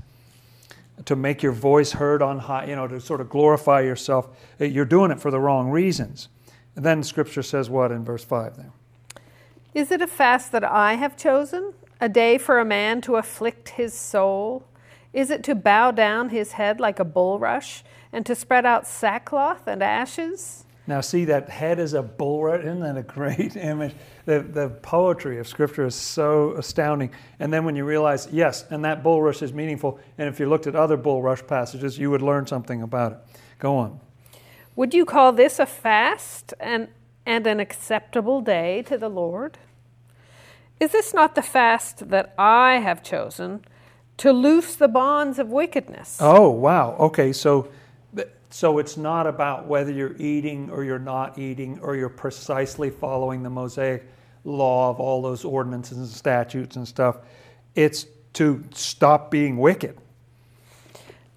[1.05, 4.29] to make your voice heard on high, you know, to sort of glorify yourself.
[4.59, 6.29] Uh, you're doing it for the wrong reasons.
[6.75, 8.71] And then Scripture says what in verse 5 there?
[9.73, 11.73] Is it a fast that I have chosen?
[11.99, 14.65] A day for a man to afflict his soul?
[15.13, 19.67] Is it to bow down his head like a bulrush and to spread out sackcloth
[19.67, 20.65] and ashes?
[20.87, 22.61] Now, see that head is a bulrush.
[22.61, 23.93] Isn't that a great image?
[24.25, 27.11] The, the poetry of Scripture is so astounding.
[27.39, 30.67] And then when you realize, yes, and that bulrush is meaningful, and if you looked
[30.67, 33.17] at other bulrush passages, you would learn something about it.
[33.59, 33.99] Go on.
[34.75, 36.87] Would you call this a fast and,
[37.25, 39.59] and an acceptable day to the Lord?
[40.79, 43.63] Is this not the fast that I have chosen
[44.17, 46.17] to loose the bonds of wickedness?
[46.19, 46.95] Oh, wow.
[46.99, 47.69] Okay, so
[48.53, 53.43] so it's not about whether you're eating or you're not eating or you're precisely following
[53.43, 54.05] the Mosaic
[54.43, 57.17] law of all those ordinances and statutes and stuff.
[57.75, 59.97] It's to stop being wicked.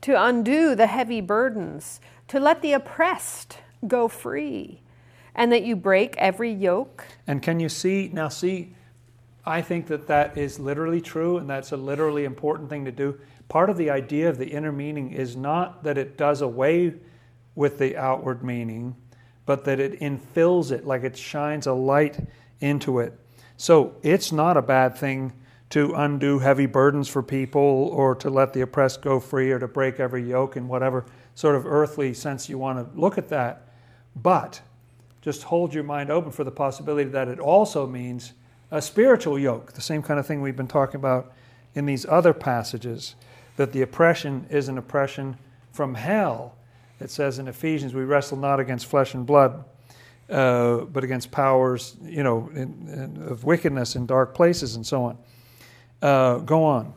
[0.02, 4.80] To undo the heavy burdens, to let the oppressed go free,
[5.34, 7.04] and that you break every yoke.
[7.26, 8.74] And can you see, now see,
[9.46, 13.18] I think that that is literally true and that's a literally important thing to do
[13.54, 16.92] part of the idea of the inner meaning is not that it does away
[17.54, 18.96] with the outward meaning,
[19.46, 22.18] but that it infills it, like it shines a light
[22.58, 23.16] into it.
[23.56, 25.32] So it's not a bad thing
[25.70, 29.68] to undo heavy burdens for people or to let the oppressed go free or to
[29.68, 33.68] break every yoke in whatever sort of earthly sense you want to look at that.
[34.16, 34.60] But
[35.22, 38.32] just hold your mind open for the possibility that it also means
[38.72, 41.32] a spiritual yoke, the same kind of thing we've been talking about
[41.72, 43.14] in these other passages
[43.56, 45.36] that the oppression is an oppression
[45.72, 46.54] from hell.
[47.00, 49.64] It says in Ephesians, we wrestle not against flesh and blood,
[50.30, 55.04] uh, but against powers, you know, in, in, of wickedness in dark places and so
[55.04, 55.18] on.
[56.00, 56.94] Uh, go on.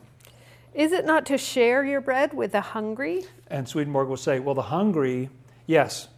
[0.74, 3.24] Is it not to share your bread with the hungry?
[3.48, 5.28] And Swedenborg will say, well, the hungry,
[5.66, 6.08] yes,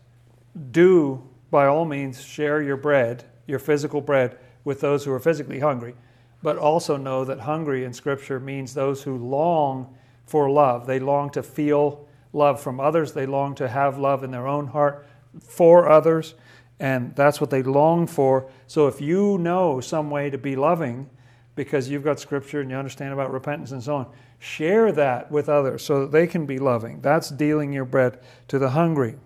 [0.70, 5.58] do by all means, share your bread, your physical bread, with those who are physically
[5.58, 5.94] hungry.
[6.42, 9.94] But also know that hungry in Scripture means those who long
[10.30, 10.86] for love.
[10.86, 14.68] They long to feel love from others, they long to have love in their own
[14.68, 15.04] heart
[15.42, 16.34] for others,
[16.78, 18.48] and that's what they long for.
[18.68, 21.10] So if you know some way to be loving,
[21.56, 24.06] because you've got Scripture and you understand about repentance and so on,
[24.38, 27.00] share that with others so that they can be loving.
[27.00, 29.16] That's dealing your bread to the hungry.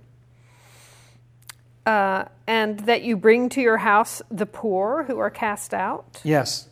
[1.84, 6.22] Uh, and that you bring to your house the poor who are cast out.
[6.24, 6.70] Yes.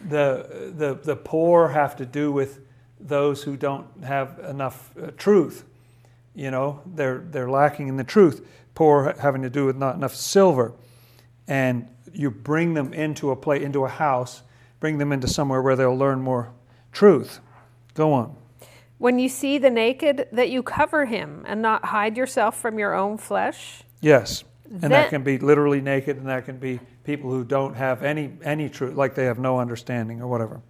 [0.00, 2.58] The, the, the poor have to do with
[3.06, 5.64] those who don't have enough uh, truth.
[6.34, 8.46] You know, they're, they're lacking in the truth.
[8.74, 10.72] Poor having to do with not enough silver.
[11.46, 14.42] And you bring them into a place, into a house,
[14.80, 16.52] bring them into somewhere where they'll learn more
[16.92, 17.40] truth.
[17.94, 18.36] Go on.
[18.98, 22.94] When you see the naked, that you cover him and not hide yourself from your
[22.94, 23.82] own flesh.
[24.00, 24.44] Yes.
[24.64, 28.02] And Then- that can be literally naked, and that can be people who don't have
[28.02, 30.62] any, any truth, like they have no understanding or whatever.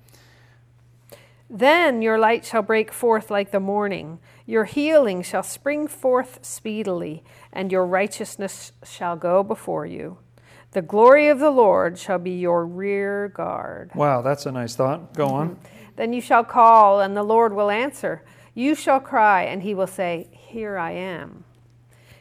[1.54, 7.22] Then your light shall break forth like the morning, your healing shall spring forth speedily,
[7.52, 10.16] and your righteousness shall go before you.
[10.70, 13.90] The glory of the Lord shall be your rear guard.
[13.94, 15.12] Wow, that's a nice thought.
[15.12, 15.50] Go on.
[15.50, 15.64] Mm-hmm.
[15.96, 18.24] Then you shall call, and the Lord will answer.
[18.54, 21.44] You shall cry, and he will say, Here I am.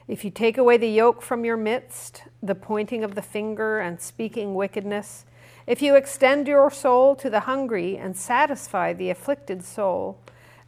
[0.10, 4.02] If you take away the yoke from your midst, the pointing of the finger and
[4.02, 5.24] speaking wickedness,
[5.72, 10.20] if you extend your soul to the hungry and satisfy the afflicted soul,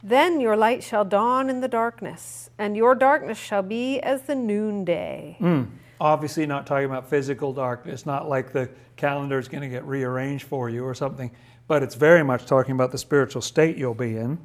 [0.02, 4.34] then your light shall dawn in the darkness, and your darkness shall be as the
[4.34, 5.36] noonday.
[5.40, 5.64] Hmm.
[6.00, 10.46] Obviously, not talking about physical darkness, not like the calendar is going to get rearranged
[10.46, 11.30] for you or something,
[11.68, 14.38] but it's very much talking about the spiritual state you'll be in.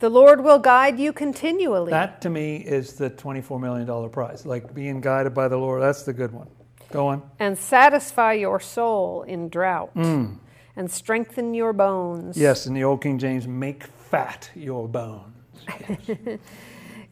[0.00, 1.92] The Lord will guide you continually.
[1.92, 4.44] That to me is the $24 million prize.
[4.44, 6.48] Like being guided by the Lord, that's the good one.
[6.92, 7.22] Go on.
[7.38, 10.38] and satisfy your soul in drought, mm.
[10.76, 12.36] and strengthen your bones.
[12.36, 15.34] Yes, in the Old King James, make fat your bones.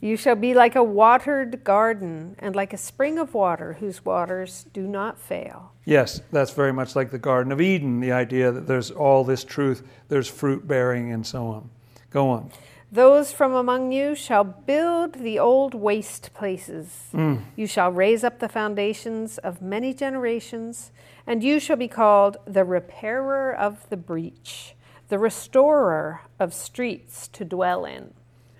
[0.02, 4.64] You shall be like a watered garden, and like a spring of water whose waters
[4.72, 5.72] do not fail.
[5.84, 9.44] Yes, that's very much like the Garden of Eden, the idea that there's all this
[9.44, 11.70] truth, there's fruit bearing, and so on.
[12.08, 12.50] Go on.
[12.92, 17.08] Those from among you shall build the old waste places.
[17.56, 20.90] You shall raise up the foundations of many generations,
[21.26, 24.74] and you shall be called the repairer of the breach,
[25.08, 28.12] the restorer of streets to dwell in.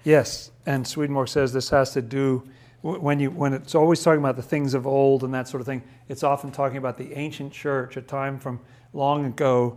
[0.05, 2.49] Yes, and Swedenborg says this has to do
[2.83, 5.67] when you when it's always talking about the things of old and that sort of
[5.67, 5.83] thing.
[6.09, 8.61] It's often talking about the ancient church, a time from
[8.93, 9.77] long ago,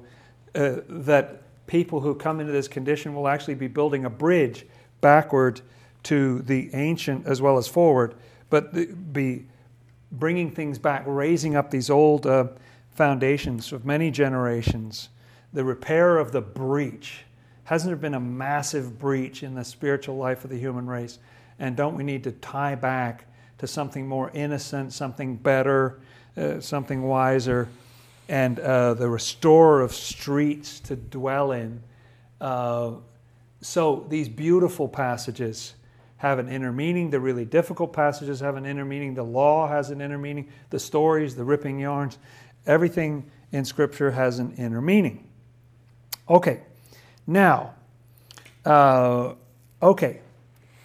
[0.56, 1.43] uh, that
[1.74, 4.64] people who come into this condition will actually be building a bridge
[5.02, 5.60] backward
[6.04, 8.14] to the ancient as well as forward,
[8.52, 9.44] but be
[10.12, 12.46] bringing things back, raising up these old uh,
[12.92, 15.10] foundations of many generations,
[15.52, 17.24] the repair of the breach.
[17.64, 21.18] Hasn't there been a massive breach in the spiritual life of the human race?
[21.58, 23.26] And don't we need to tie back
[23.58, 26.00] to something more innocent, something better,
[26.38, 27.68] uh, something wiser,
[28.34, 31.84] and uh, the restorer of streets to dwell in?
[32.42, 32.94] Uh,
[33.62, 35.76] so these beautiful passages
[36.18, 37.12] have an inner meaning.
[37.12, 39.14] The really difficult passages have an inner meaning.
[39.14, 40.50] The law has an inner meaning.
[40.72, 42.18] The stories, the ripping yarns,
[42.66, 45.28] everything in Scripture has an inner meaning.
[46.28, 46.62] Okay,
[47.28, 47.76] now,
[48.66, 49.36] uh,
[49.80, 50.22] okay,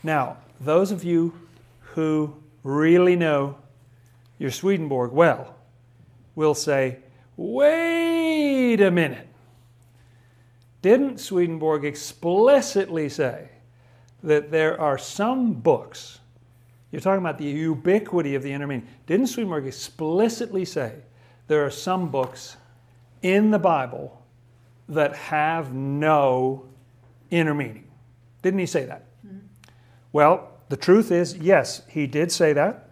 [0.03, 1.33] now, those of you
[1.95, 3.57] who really know
[4.37, 5.55] your Swedenborg well
[6.35, 6.99] will say,
[7.39, 9.29] wait a minute.
[10.83, 13.49] Didn't Swedenborg explicitly say
[14.23, 16.19] that there are some books?
[16.91, 18.89] You're talking about the ubiquity of the inner meaning.
[19.07, 20.97] Didn't Swedenborg explicitly say
[21.47, 22.57] there are some books
[23.23, 24.23] in the Bible
[24.89, 26.67] that have no
[27.31, 27.89] inner meaning?
[28.43, 29.07] Didn't he say that?
[29.27, 29.39] Mm-hmm.
[30.13, 32.89] Well, the truth is, yes, he did say that.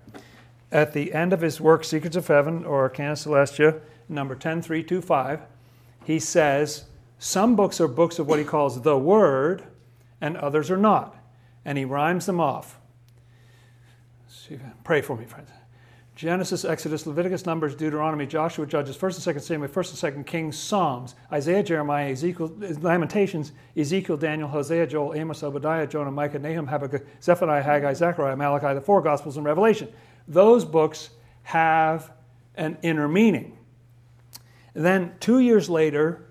[0.70, 5.40] At the end of his work, Secrets of Heaven or Arcana Caelestia, number 10325,
[6.04, 6.84] he says
[7.18, 9.64] some books are books of what he calls the Word,
[10.20, 11.16] and others are not.
[11.64, 12.78] And he rhymes them off.
[14.84, 15.50] Pray for me, friends.
[16.14, 20.58] Genesis, Exodus, Leviticus, Numbers, Deuteronomy, Joshua, Judges, 1st and 2nd Samuel, 1st and 2nd Kings,
[20.58, 27.04] Psalms, Isaiah, Jeremiah, Ezekiel, Lamentations, Ezekiel, Daniel, Hosea, Joel, Amos, Obadiah, Jonah, Micah, Nahum, Habakkuk,
[27.22, 29.88] Zephaniah, Haggai, Zechariah, Malachi, the four Gospels, and Revelation.
[30.26, 31.10] Those books
[31.42, 32.12] have
[32.54, 33.55] an inner meaning.
[34.76, 36.26] Then, two years later,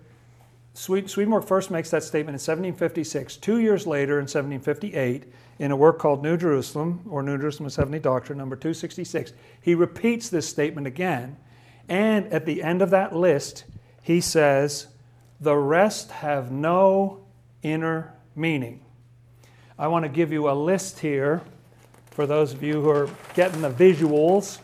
[0.75, 3.37] Swedenborg first makes that statement in 1756.
[3.37, 5.23] Two years later, in 1758,
[5.57, 9.73] in a work called New Jerusalem, or New Jerusalem is Heavenly Doctrine, number 266, he
[9.73, 11.37] repeats this statement again.
[11.89, 13.63] And at the end of that list,
[14.03, 14.87] he says,
[15.41, 17.25] The rest have no
[17.63, 18.81] inner meaning.
[19.79, 21.41] I want to give you a list here
[22.11, 24.59] for those of you who are getting the visuals.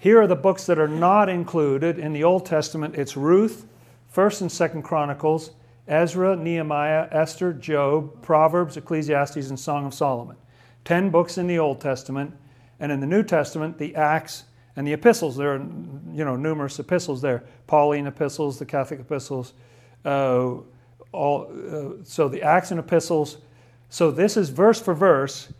[0.00, 2.94] Here are the books that are not included in the Old Testament.
[2.94, 3.66] It's Ruth,
[4.14, 5.50] 1st and 2nd Chronicles,
[5.88, 10.36] Ezra, Nehemiah, Esther, Job, Proverbs, Ecclesiastes, and Song of Solomon.
[10.84, 12.32] Ten books in the Old Testament,
[12.78, 14.44] and in the New Testament, the Acts
[14.76, 15.36] and the epistles.
[15.36, 15.66] There are,
[16.12, 17.42] you know, numerous epistles there.
[17.66, 19.54] Pauline epistles, the Catholic epistles,
[20.04, 20.54] uh,
[21.10, 21.50] all.
[21.50, 23.38] Uh, so the Acts and epistles.
[23.88, 25.52] So this is verse for verse.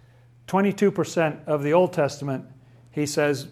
[0.47, 2.45] Twenty-two percent of the Old Testament,
[2.93, 3.49] he says,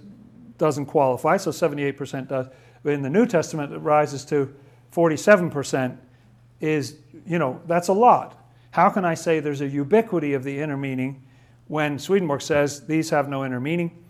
[0.58, 1.36] doesn't qualify.
[1.36, 2.46] So seventy-eight percent does.
[2.82, 4.54] But in the New Testament, it rises to
[4.90, 5.98] forty-seven percent
[6.60, 6.96] is,
[7.26, 8.42] you know, that's a lot.
[8.70, 11.22] How can I say there's a ubiquity of the inner meaning
[11.68, 14.04] when Swedenborg says these have no inner meaning?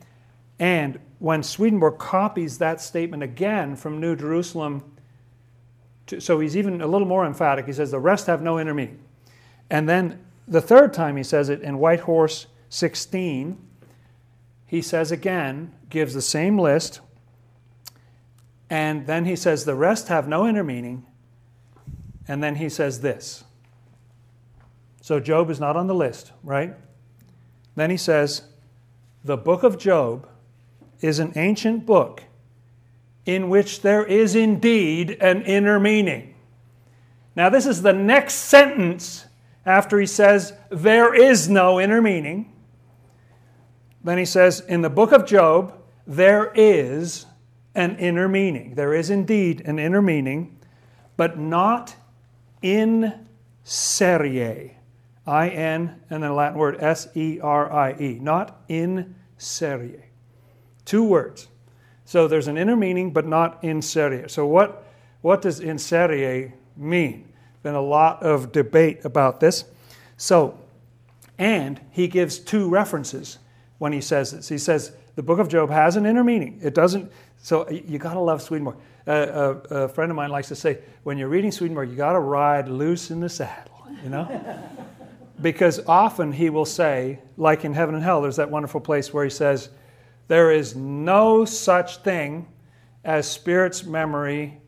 [0.59, 4.83] And when Swedenborg copies that statement again from New Jerusalem,
[6.07, 7.67] to, so he's even a little more emphatic.
[7.67, 9.01] He says the rest have no inner meaning.
[9.71, 13.59] And then the third time he says it in White Horse 16,
[14.67, 17.01] he says again, gives the same list,
[18.69, 21.07] and then he says the rest have no inner meaning,
[22.27, 23.45] and then he says this.
[25.01, 26.75] So Job is not on the list, right?
[27.77, 28.43] Then he says,
[29.25, 30.29] The book of Job
[31.01, 32.25] is an ancient book
[33.25, 36.35] in which there is indeed an inner meaning.
[37.37, 39.27] Now, this is the next sentence
[39.65, 42.53] after he says, There is no inner meaning.
[44.07, 45.75] Then he says, In the book of Job,
[46.07, 47.27] there is
[47.75, 48.77] an inner meaning.
[48.77, 50.61] There is indeed an inner meaning,
[51.17, 51.97] but not
[52.63, 53.27] in
[53.65, 54.77] serie.
[55.27, 60.05] I N and then a Latin word S E R I E, not in serie.
[60.85, 61.49] Two words.
[62.05, 64.31] So there's an inner meaning, but not in serie.
[64.31, 64.85] So what,
[65.23, 67.33] what does in serie mean?
[67.65, 69.65] Been a lot of debate about this.
[70.17, 70.61] So,
[71.37, 73.41] and he gives two references
[73.79, 74.49] when he says this.
[74.49, 76.61] He says the book of Job has an inner meaning.
[76.63, 77.11] It doesn't.
[77.39, 81.17] So you got to love Swedenborg a, a, friend of mine likes to say, when
[81.19, 84.63] you're reading Swedenborg, you got to ride loose in the saddle, you know?
[85.41, 89.25] because often he will say, like in Heaven and Hell, there's that wonderful place where
[89.25, 89.71] he says,
[90.29, 92.49] there is no such thing
[93.05, 94.61] as spirit's memory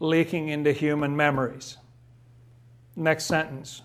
[0.00, 1.76] leaking into human memories.
[2.96, 3.82] Next sentence.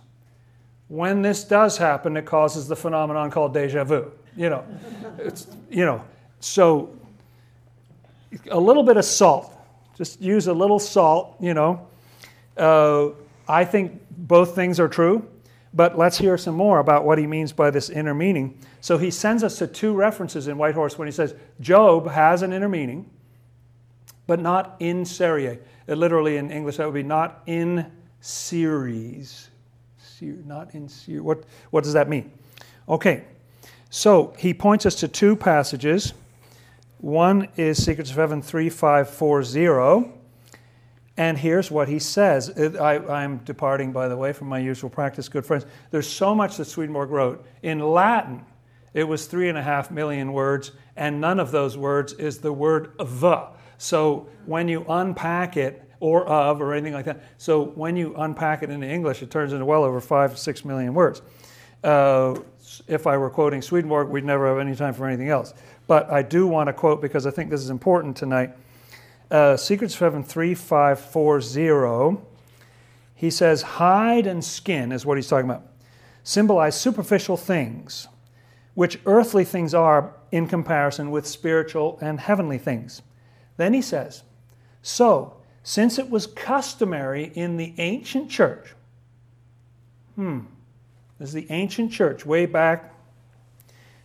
[0.87, 4.11] When this does happen, it causes the phenomenon called deja vu.
[4.37, 4.63] You know,
[5.17, 6.03] it's, you know,
[6.39, 6.95] so
[8.49, 9.51] a little bit of salt
[9.97, 11.87] just use a little salt, you know.
[12.55, 13.09] Uh,
[13.47, 15.27] I think both things are true,
[15.73, 18.59] but let's hear some more about what he means by this inner meaning.
[18.79, 22.43] So he sends us to two references in White Horse when he says Job has
[22.43, 23.09] an inner meaning,
[24.27, 25.59] but not in serie.
[25.89, 29.49] Uh, literally in English, that would be not in series.
[30.21, 31.21] Not in series.
[31.21, 32.31] What, what does that mean?
[32.87, 33.23] Okay,
[33.89, 36.13] so he points us to two passages.
[36.99, 40.13] One is Secrets of Heaven 3540.
[41.15, 42.51] And here's what he says.
[42.79, 45.65] I, am departing, by the way, from my usual practice, good friends.
[45.89, 47.43] There's so much that Swedenborg wrote.
[47.63, 48.45] In Latin,
[48.93, 52.53] it was three and a half million words, and none of those words is the
[52.53, 53.47] word the.
[53.79, 58.61] So when you unpack it, or of, or anything like that, so when you unpack
[58.61, 61.23] it into English, it turns into well over five, six million words.
[61.83, 62.35] Uh,
[62.87, 65.53] if I were quoting Swedenborg, we'd never have any time for anything else.
[65.87, 68.51] But I do want to quote because I think this is important tonight.
[69.29, 72.21] Uh, Secrets of Heaven 3540.
[73.15, 75.63] He says, hide and skin is what he's talking about.
[76.23, 78.07] Symbolize superficial things,
[78.75, 83.01] which earthly things are in comparison with spiritual and heavenly things.
[83.57, 84.23] Then he says,
[84.81, 88.75] So, since it was customary in the ancient church,
[90.15, 90.41] hmm,
[91.19, 92.93] this is the ancient church way back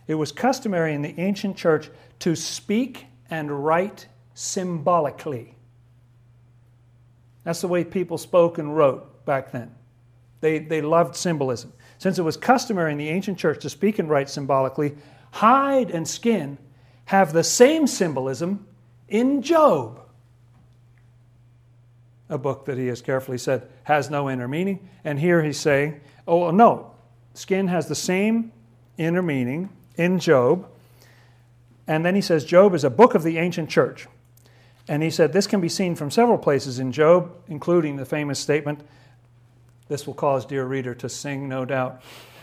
[0.07, 1.89] it was customary in the ancient church
[2.19, 5.55] to speak and write symbolically.
[7.43, 9.73] That's the way people spoke and wrote back then.
[10.41, 11.73] They, they loved symbolism.
[11.97, 14.95] Since it was customary in the ancient church to speak and write symbolically,
[15.31, 16.57] hide and skin
[17.05, 18.65] have the same symbolism
[19.07, 20.01] in Job.
[22.29, 24.89] A book that he has carefully said has no inner meaning.
[25.03, 26.92] And here he's saying, oh, no,
[27.33, 28.51] skin has the same
[28.97, 30.67] inner meaning in Job.
[31.87, 34.07] And then he says Job is a book of the ancient church.
[34.87, 38.39] And he said this can be seen from several places in Job, including the famous
[38.39, 38.81] statement
[39.93, 42.01] this will cause dear reader to sing, no doubt.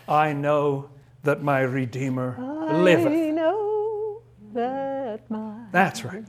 [0.09, 0.91] I know
[1.25, 2.37] that my Redeemer
[2.73, 3.07] liveth.
[3.07, 4.23] I know
[4.53, 5.67] that my.
[5.73, 6.25] That's right.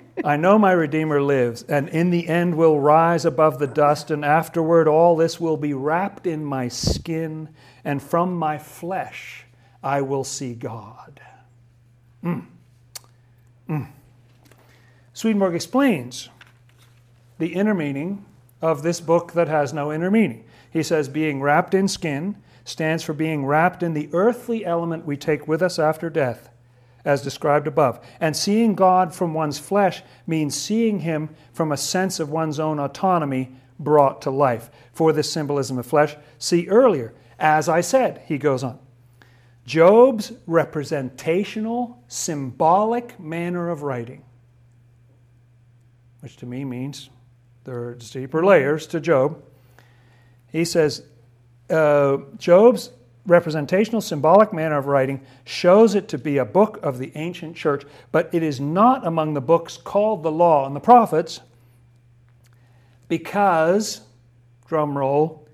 [0.24, 4.24] I know my Redeemer lives, and in the end will rise above the dust, and
[4.24, 7.50] afterward all this will be wrapped in my skin,
[7.84, 9.44] and from my flesh
[9.82, 11.20] I will see God.
[12.24, 12.46] Mm.
[13.68, 13.88] Mm.
[15.12, 16.28] Swedenborg explains
[17.38, 18.24] the inner meaning
[18.62, 20.44] of this book that has no inner meaning.
[20.70, 25.16] He says, being wrapped in skin stands for being wrapped in the earthly element we
[25.16, 26.50] take with us after death,
[27.06, 28.04] as described above.
[28.20, 32.78] And seeing God from one's flesh means seeing Him from a sense of one's own
[32.78, 34.68] autonomy brought to life.
[34.92, 38.78] For this symbolism of flesh, see earlier, as I said, he goes on.
[39.64, 44.24] Job's representational, symbolic manner of writing,
[46.20, 47.10] which to me means
[47.64, 49.42] there's deeper layers to Job.
[50.52, 51.02] He says,
[51.68, 52.90] uh, Job's
[53.26, 57.84] representational, symbolic manner of writing shows it to be a book of the ancient church,
[58.12, 61.40] but it is not among the books called the law and the prophets
[63.08, 64.00] because,
[64.66, 65.46] drum roll,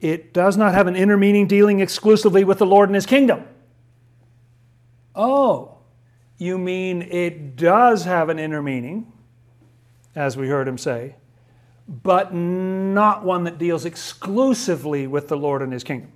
[0.00, 3.44] it does not have an inner meaning dealing exclusively with the Lord and his kingdom.
[5.14, 5.78] Oh,
[6.38, 9.12] you mean it does have an inner meaning,
[10.16, 11.14] as we heard him say,
[11.86, 16.10] but not one that deals exclusively with the Lord and his kingdom.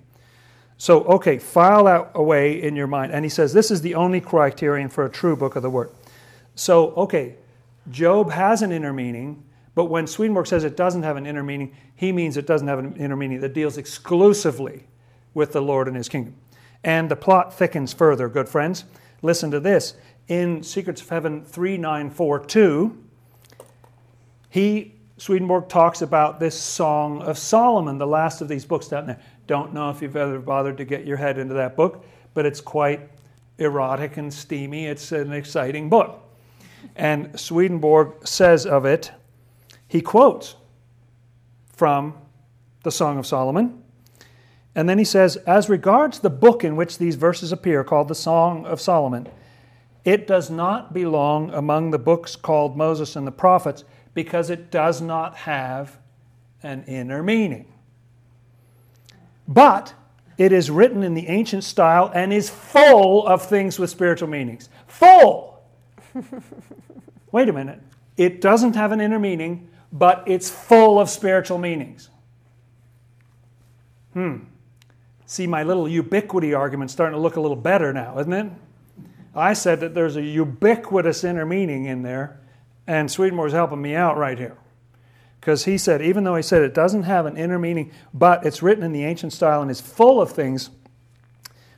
[0.77, 3.11] So, okay, file that away in your mind.
[3.11, 5.89] And he says this is the only criterion for a true book of the word.
[6.55, 7.35] So, okay,
[7.89, 9.43] Job has an inner meaning,
[9.75, 12.79] but when Swedenborg says it doesn't have an inner meaning, he means it doesn't have
[12.79, 14.85] an inner meaning that deals exclusively
[15.33, 16.35] with the Lord and his kingdom.
[16.83, 18.85] And the plot thickens further, good friends.
[19.21, 19.95] Listen to this.
[20.27, 23.03] In Secrets of Heaven 3942,
[24.49, 29.19] he Swedenborg talks about this Song of Solomon, the last of these books down there.
[29.47, 32.61] Don't know if you've ever bothered to get your head into that book, but it's
[32.61, 33.09] quite
[33.57, 34.85] erotic and steamy.
[34.85, 36.21] It's an exciting book.
[36.95, 39.11] And Swedenborg says of it,
[39.87, 40.55] he quotes
[41.73, 42.13] from
[42.83, 43.83] the Song of Solomon.
[44.75, 48.15] And then he says, as regards the book in which these verses appear, called the
[48.15, 49.27] Song of Solomon,
[50.05, 53.83] it does not belong among the books called Moses and the prophets
[54.13, 55.97] because it does not have
[56.63, 57.65] an inner meaning.
[59.47, 59.93] But
[60.37, 64.69] it is written in the ancient style and is full of things with spiritual meanings.
[64.87, 65.61] Full!
[67.31, 67.81] Wait a minute.
[68.17, 72.09] It doesn't have an inner meaning, but it's full of spiritual meanings.
[74.13, 74.37] Hmm.
[75.25, 78.51] See, my little ubiquity argument starting to look a little better now, isn't it?
[79.35, 82.39] I said that there's a ubiquitous inner meaning in there
[82.87, 84.57] and Swedenborg's helping me out right here.
[85.47, 88.61] Because he said, even though he said it doesn't have an inner meaning, but it's
[88.61, 90.71] written in the ancient style and is full of things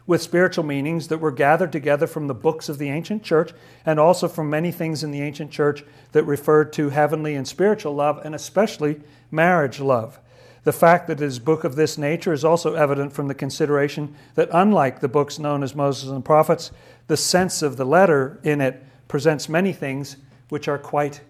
[0.07, 3.51] with spiritual meanings that were gathered together from the books of the ancient church
[3.85, 7.93] and also from many things in the ancient church that referred to heavenly and spiritual
[7.93, 10.19] love and especially marriage love.
[10.63, 13.35] The fact that it is a book of this nature is also evident from the
[13.35, 16.71] consideration that, unlike the books known as Moses and the prophets,
[17.05, 20.17] the sense of the letter in it presents many things
[20.49, 21.21] which are quite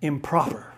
[0.00, 0.71] improper.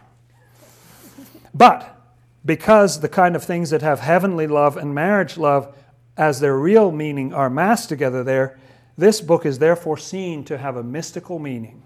[1.55, 1.97] But
[2.45, 5.75] because the kind of things that have heavenly love and marriage love
[6.17, 8.59] as their real meaning are massed together there,
[8.97, 11.83] this book is therefore seen to have a mystical meaning.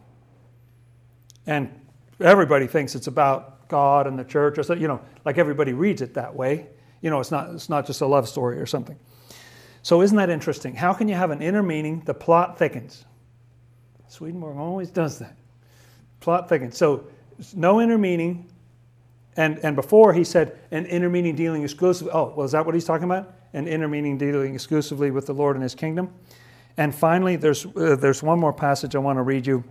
[1.46, 1.70] And
[2.20, 6.02] everybody thinks it's about God and the church, or so, you know, like everybody reads
[6.02, 6.66] it that way.
[7.00, 8.98] You know, it's not, it's not just a love story or something.
[9.82, 10.74] So, isn't that interesting?
[10.74, 12.02] How can you have an inner meaning?
[12.04, 13.04] The plot thickens.
[14.08, 15.38] Swedenborg always does that
[16.20, 16.76] plot thickens.
[16.76, 17.06] So
[17.54, 18.47] no inner meaning.
[19.38, 22.12] And, and before he said an inner meaning dealing exclusively.
[22.12, 23.32] Oh, well, is that what he's talking about?
[23.52, 26.12] An inner meaning dealing exclusively with the Lord and his kingdom.
[26.76, 29.62] And finally, there's, uh, there's one more passage I want to read you.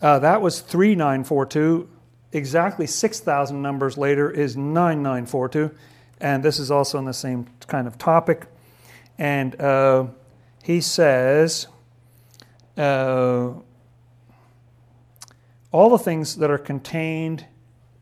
[0.00, 1.86] Uh, that was 3942.
[2.32, 5.70] Exactly 6,000 numbers later is 9942.
[6.18, 8.46] And this is also on the same kind of topic.
[9.18, 10.06] And uh,
[10.62, 11.66] he says,
[12.78, 13.50] uh,
[15.72, 17.44] all the things that are contained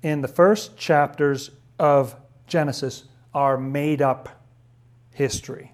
[0.07, 1.51] in the first chapters
[1.81, 2.15] of
[2.47, 4.29] Genesis are made up
[5.11, 5.73] history.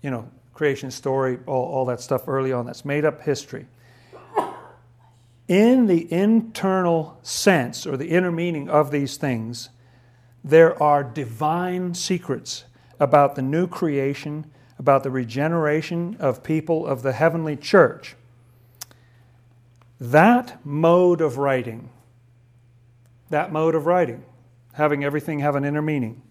[0.00, 3.66] You know, creation story, all, all that stuff early on, that's made up history.
[5.46, 9.68] In the internal sense or the inner meaning of these things,
[10.42, 12.64] there are divine secrets
[12.98, 18.16] about the new creation, about the regeneration of people of the heavenly church
[20.00, 21.90] That mode of writing,
[23.30, 24.24] that mode of writing,
[24.74, 26.22] having everything have an inner meaning,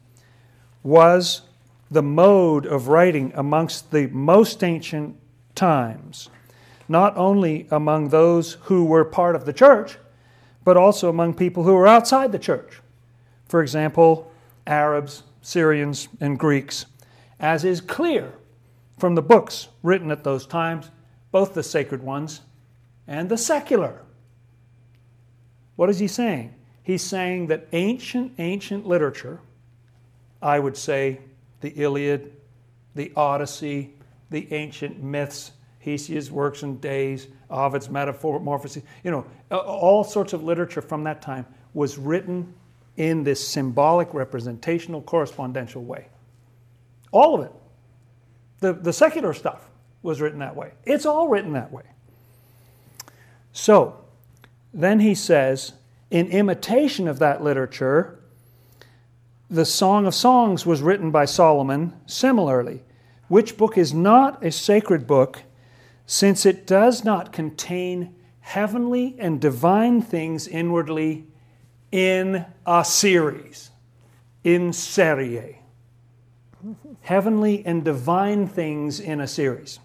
[0.84, 1.42] was
[1.90, 5.18] the mode of writing amongst the most ancient
[5.56, 6.30] times,
[6.88, 9.98] not only among those who were part of the church,
[10.64, 12.82] but also among people who were outside the church.
[13.48, 14.32] For example,
[14.66, 16.88] Arabs, Syrians, and Greeks,
[17.40, 18.34] as is clear
[18.98, 20.90] from the books written at those times,
[21.32, 22.42] both the sacred ones
[23.08, 24.02] and the secular.
[25.76, 26.54] What is he saying?
[26.86, 29.40] He's saying that ancient, ancient literature,
[30.40, 31.20] I would say
[31.62, 32.32] the Iliad,
[32.94, 33.96] the Odyssey,
[34.30, 40.82] the ancient myths, Hesiod's works and days, Ovid's Metamorphoses, you know, all sorts of literature
[40.82, 42.54] from that time was written
[42.98, 46.08] in this symbolic, representational, correspondential way.
[47.12, 47.52] All of it.
[48.60, 49.68] The, the secular stuff
[50.04, 50.74] was written that way.
[50.86, 51.84] It's all written that way.
[53.54, 54.06] So,
[54.72, 55.74] then he says,
[56.12, 58.20] in imitation of that literature,
[59.50, 62.84] the Song of Songs was written by Solomon similarly,
[63.28, 65.44] which book is not a sacred book
[66.06, 71.26] since it does not contain heavenly and divine things inwardly
[71.92, 73.72] in a series,
[74.44, 75.62] in serie.
[77.02, 79.80] Heavenly and divine things in a series.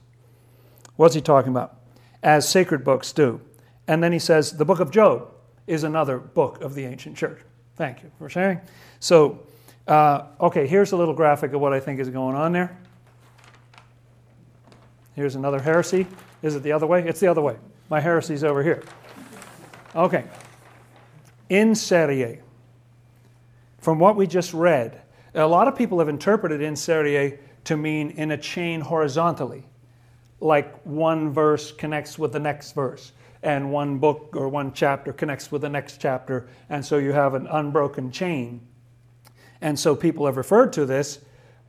[0.97, 1.77] What's he talking about?
[2.23, 3.41] As sacred books do.
[3.87, 5.31] And then he says the book of Job
[5.67, 7.41] is another book of the ancient church.
[7.77, 8.61] Thank you for sharing.
[8.99, 9.41] So,
[9.87, 12.77] uh, okay, here's a little graphic of what I think is going on there.
[15.15, 16.07] Here's another heresy.
[16.43, 17.07] Is it the other way?
[17.07, 17.57] It's the other way.
[17.89, 18.83] My heresy's over here.
[19.95, 20.25] Okay.
[21.49, 22.41] In serie.
[23.79, 25.03] From what we just read,
[25.35, 29.65] a lot of people have interpreted in serie to mean in a chain horizontally,
[30.41, 35.51] like one verse connects with the next verse, and one book or one chapter connects
[35.51, 38.61] with the next chapter, and so you have an unbroken chain.
[39.61, 41.21] And so people have referred to this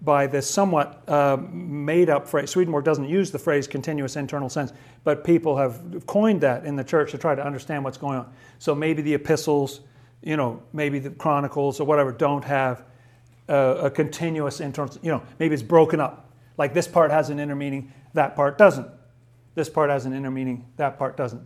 [0.02, 2.50] by this somewhat uh, made up phrase.
[2.50, 6.84] Swedenborg doesn't use the phrase continuous internal sense, but people have coined that in the
[6.84, 8.34] church to try to understand what's going on.
[8.60, 9.82] So maybe the epistles,
[10.24, 12.84] you know, maybe the chronicles or whatever don't have
[13.48, 16.32] a, a continuous internal, you know, maybe it's broken up.
[16.58, 18.88] Like this part has an inner meaning, that part doesn't.
[19.54, 21.46] This part has an inner meaning, that part doesn't.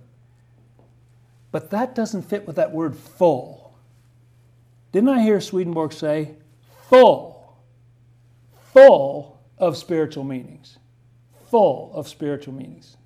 [1.56, 3.78] But that doesn't fit with that word full.
[4.92, 6.36] Didn't I hear Swedenborg say
[6.90, 7.56] full?
[8.74, 10.80] full of spiritual meanings.
[11.50, 12.98] Full of spiritual meanings.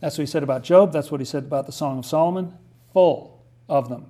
[0.00, 0.94] That's what he said about Job.
[0.94, 2.54] That's what he said about the Song of Solomon.
[2.94, 4.06] Full of them.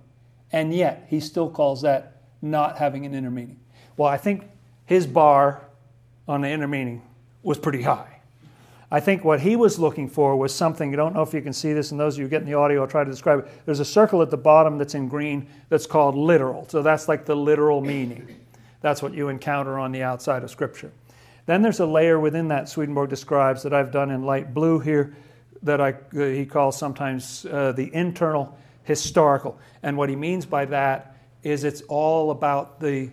[0.52, 3.58] And yet, he still calls that not having an inner meaning.
[3.96, 4.48] Well, I think
[4.86, 5.62] his bar
[6.28, 7.02] on the inner meaning
[7.42, 8.13] was pretty high.
[8.94, 11.52] I think what he was looking for was something, I don't know if you can
[11.52, 13.48] see this, and those of you getting the audio, I'll try to describe it.
[13.66, 16.68] There's a circle at the bottom that's in green that's called literal.
[16.68, 18.28] So that's like the literal meaning.
[18.82, 20.92] That's what you encounter on the outside of Scripture.
[21.46, 25.16] Then there's a layer within that Swedenborg describes that I've done in light blue here
[25.64, 29.58] that I, he calls sometimes uh, the internal historical.
[29.82, 33.10] And what he means by that is it's all about the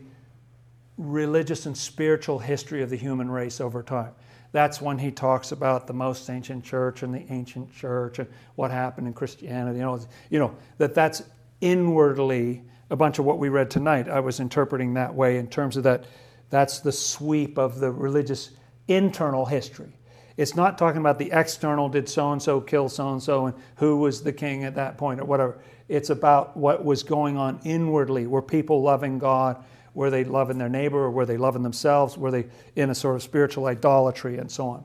[1.00, 4.12] religious and spiritual history of the human race over time.
[4.52, 8.72] That's when he talks about the most ancient church and the ancient church and what
[8.72, 9.80] happened in Christianity.
[9.80, 10.00] You know,
[10.30, 11.24] you know that that's
[11.62, 15.78] inwardly a bunch of what we read tonight, I was interpreting that way in terms
[15.78, 16.04] of that
[16.50, 18.52] that's the sweep of the religious
[18.90, 19.94] internal history.
[20.36, 23.56] It's not talking about the external, did so and so kill so and so, and
[23.78, 25.60] who was the king at that point or whatever.
[25.88, 28.28] It's about what was going on inwardly.
[28.28, 29.64] Were people loving God?
[29.94, 31.00] Were they loving their neighbor?
[31.00, 32.18] Or were they loving themselves?
[32.18, 34.84] Were they in a sort of spiritual idolatry and so on?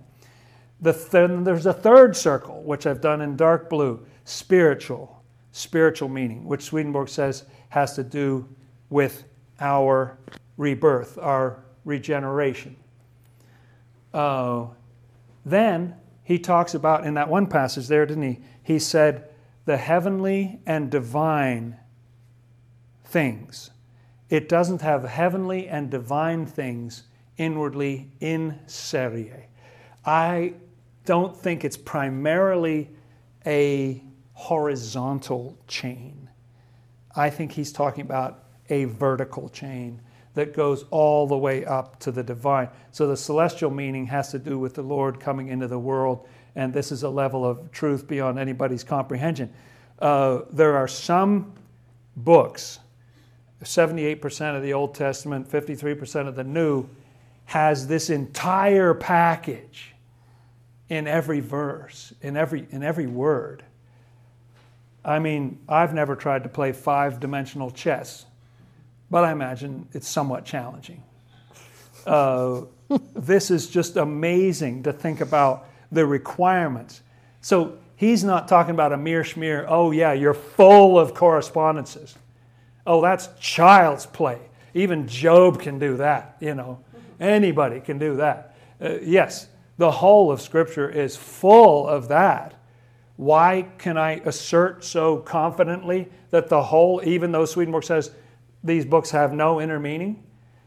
[0.81, 6.45] The th- there's a third circle, which I've done in dark blue spiritual, spiritual meaning,
[6.45, 8.49] which Swedenborg says has to do
[8.91, 9.25] with
[9.61, 10.19] our
[10.57, 12.77] rebirth, our regeneration.
[14.13, 14.67] Uh,
[15.45, 15.95] then
[16.25, 18.41] he talks about, in that one passage there, didn't he?
[18.63, 19.29] He said,
[19.65, 21.77] the heavenly and divine
[23.05, 23.71] things.
[24.29, 27.05] It doesn't have heavenly and divine things
[27.37, 29.49] inwardly in serie.
[30.05, 30.55] I
[31.05, 32.91] don't think it's primarily
[33.47, 34.03] a
[34.33, 36.29] horizontal chain.
[37.15, 40.01] I think he's talking about a vertical chain
[40.35, 42.69] that goes all the way up to the divine.
[42.93, 46.75] So the celestial meaning has to do with the Lord coming into the world, and
[46.75, 49.53] this is a level of truth beyond anybody's comprehension.
[49.99, 51.55] Uh, there are some
[52.17, 52.81] books,
[53.63, 56.89] 78% of the Old Testament, 53% of the New,
[57.47, 59.95] has this entire package
[60.89, 63.65] in every verse, in every, in every word.
[65.05, 68.27] I mean, I've never tried to play five dimensional chess,
[69.11, 71.03] but I imagine it's somewhat challenging.
[72.05, 72.63] Uh,
[73.15, 77.03] this is just amazing to think about the requirements.
[77.41, 82.17] So he's not talking about a mere schmear, oh, yeah, you're full of correspondences.
[82.87, 84.39] Oh, that's child's play.
[84.75, 86.81] Even Job can do that, you know.
[87.19, 88.55] Anybody can do that.
[88.81, 92.55] Uh, yes, the whole of Scripture is full of that.
[93.17, 98.11] Why can I assert so confidently that the whole, even though Swedenborg says
[98.63, 100.23] these books have no inner meaning?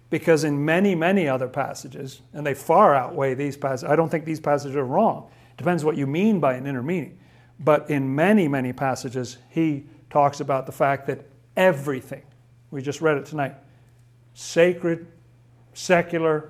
[0.09, 4.25] Because in many, many other passages, and they far outweigh these passages, I don't think
[4.25, 5.29] these passages are wrong.
[5.57, 7.19] Depends what you mean by an inner meaning.
[7.59, 11.28] But in many, many passages, he talks about the fact that
[11.59, 12.23] everything,
[12.71, 13.53] we just read it tonight,
[14.33, 15.05] sacred,
[15.73, 16.49] secular,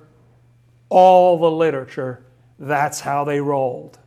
[0.88, 2.24] all the literature,
[2.58, 3.98] that's how they rolled.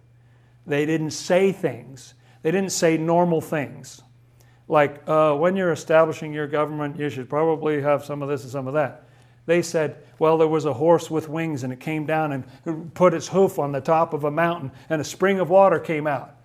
[0.66, 4.02] They didn't say things, they didn't say normal things.
[4.70, 8.52] Like, uh, when you're establishing your government, you should probably have some of this and
[8.52, 9.04] some of that.
[9.46, 13.14] They said, well, there was a horse with wings and it came down and put
[13.14, 16.38] its hoof on the top of a mountain and a spring of water came out.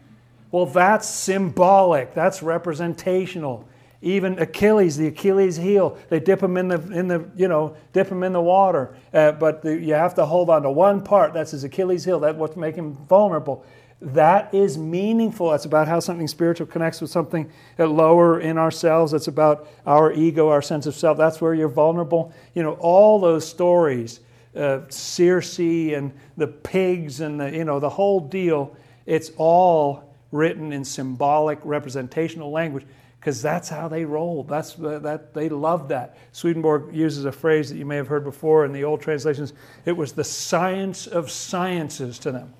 [0.50, 3.67] Well, that's symbolic, that's representational.
[4.00, 8.08] Even Achilles, the Achilles heel, they dip him in the, in the you know, dip
[8.08, 8.96] him in the water.
[9.12, 11.32] Uh, but the, you have to hold on to one part.
[11.32, 12.20] That's his Achilles heel.
[12.20, 13.64] That's what's making him vulnerable.
[14.00, 15.50] That is meaningful.
[15.50, 19.10] That's about how something spiritual connects with something lower in ourselves.
[19.10, 21.18] That's about our ego, our sense of self.
[21.18, 22.32] That's where you're vulnerable.
[22.54, 24.20] You know, all those stories,
[24.54, 28.76] uh, Circe and the pigs and the, you know, the whole deal,
[29.06, 32.84] it's all written in symbolic representational language
[33.28, 34.48] because that's how they rolled.
[34.48, 36.16] That's uh, that they loved that.
[36.32, 39.52] Swedenborg uses a phrase that you may have heard before in the old translations.
[39.84, 42.54] It was the science of sciences to them.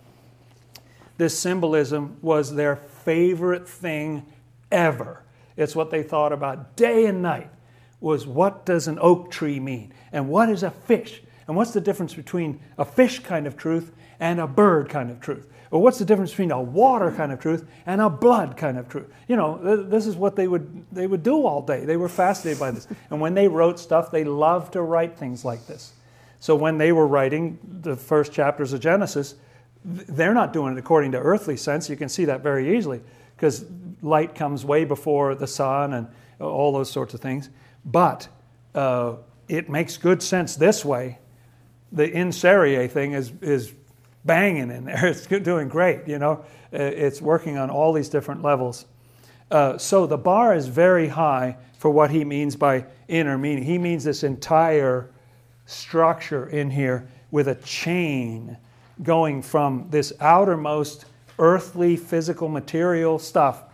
[1.17, 4.27] This symbolism was their favorite thing
[4.71, 5.23] ever.
[5.57, 7.49] It's what they thought about day and night.
[8.03, 9.95] Was what does an oak tree mean?
[10.13, 11.23] And what is a fish?
[11.47, 13.91] And what's the difference between a fish kind of truth
[14.21, 15.51] and a bird kind of truth?
[15.71, 18.89] Or what's the difference between a water kind of truth and a blood kind of
[18.89, 19.07] truth?
[19.27, 21.85] You know, this is what they would, they would do all day.
[21.85, 22.89] They were fascinated by this.
[23.11, 25.93] And when they wrote stuff, they loved to write things like this.
[26.41, 29.35] So when they were writing the first chapters of Genesis,
[29.85, 31.91] they're not doing it according to earthly sense.
[31.91, 33.03] You can see that very easily
[33.37, 33.65] because
[34.03, 36.09] light comes way before the sun and
[36.41, 37.51] all those sorts of things.
[37.85, 38.29] But
[38.75, 39.17] uh,
[39.49, 41.19] it makes good sense this way.
[41.93, 43.73] The in serie thing is, is
[44.29, 45.07] banging in there.
[45.09, 46.45] It's doing great, you know.
[46.71, 48.85] It's working on all these different levels.
[49.51, 53.65] Uh, so the bar is very high for what he means by inner meaning.
[53.65, 55.11] He means this entire
[55.67, 58.57] structure in here with a chain
[59.03, 61.07] going from this outermost
[61.39, 63.65] earthly, physical, material stuff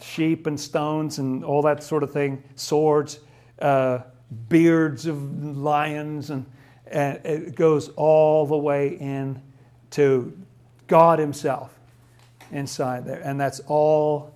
[0.00, 3.18] sheep and stones and all that sort of thing, swords,
[3.60, 3.98] uh,
[4.48, 6.46] beards of lions, and,
[6.86, 9.42] and it goes all the way in
[9.90, 10.36] to
[10.86, 11.78] God Himself
[12.50, 13.20] inside there.
[13.20, 14.34] And that's all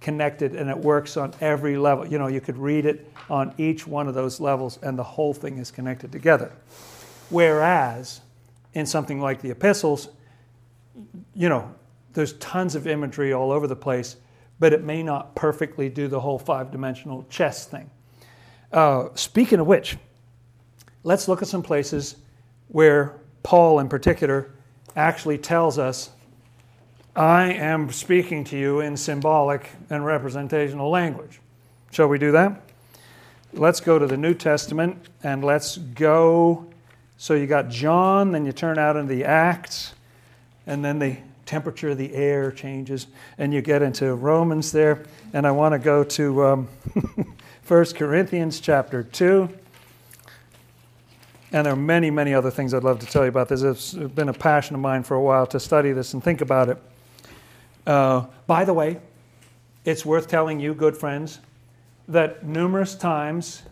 [0.00, 2.06] connected and it works on every level.
[2.06, 5.34] You know, you could read it on each one of those levels and the whole
[5.34, 6.52] thing is connected together.
[7.28, 8.20] Whereas
[8.72, 10.08] in something like the epistles,
[11.34, 11.72] you know,
[12.12, 14.16] there's tons of imagery all over the place,
[14.58, 17.88] but it may not perfectly do the whole five dimensional chess thing.
[18.72, 19.96] Uh, speaking of which,
[21.04, 22.16] let's look at some places
[22.68, 24.50] where Paul, in particular,
[24.96, 26.10] actually tells us,
[27.14, 31.40] I am speaking to you in symbolic and representational language.
[31.90, 32.62] Shall we do that?
[33.52, 36.66] Let's go to the New Testament and let's go.
[37.18, 39.92] So you got John, then you turn out into the Acts,
[40.66, 41.16] and then the
[41.46, 45.04] temperature of the air changes, and you get into Romans there.
[45.32, 46.68] And I want to go to um,
[47.66, 49.48] 1 Corinthians chapter 2.
[51.52, 53.62] And there are many, many other things I'd love to tell you about this.
[53.62, 56.68] It's been a passion of mine for a while to study this and think about
[56.68, 56.78] it.
[57.86, 59.00] Uh, by the way,
[59.84, 61.40] it's worth telling you, good friends,
[62.06, 63.62] that numerous times,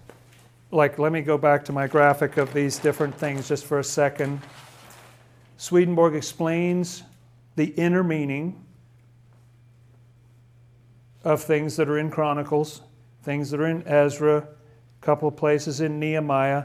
[0.73, 3.85] like let me go back to my graphic of these different things just for a
[3.85, 4.41] second.
[5.57, 7.05] Swedenborg explains
[7.55, 8.65] the inner meaning
[11.23, 12.81] of things that are in Chronicles,
[13.23, 16.65] things that are in Ezra, a couple of places in Nehemiah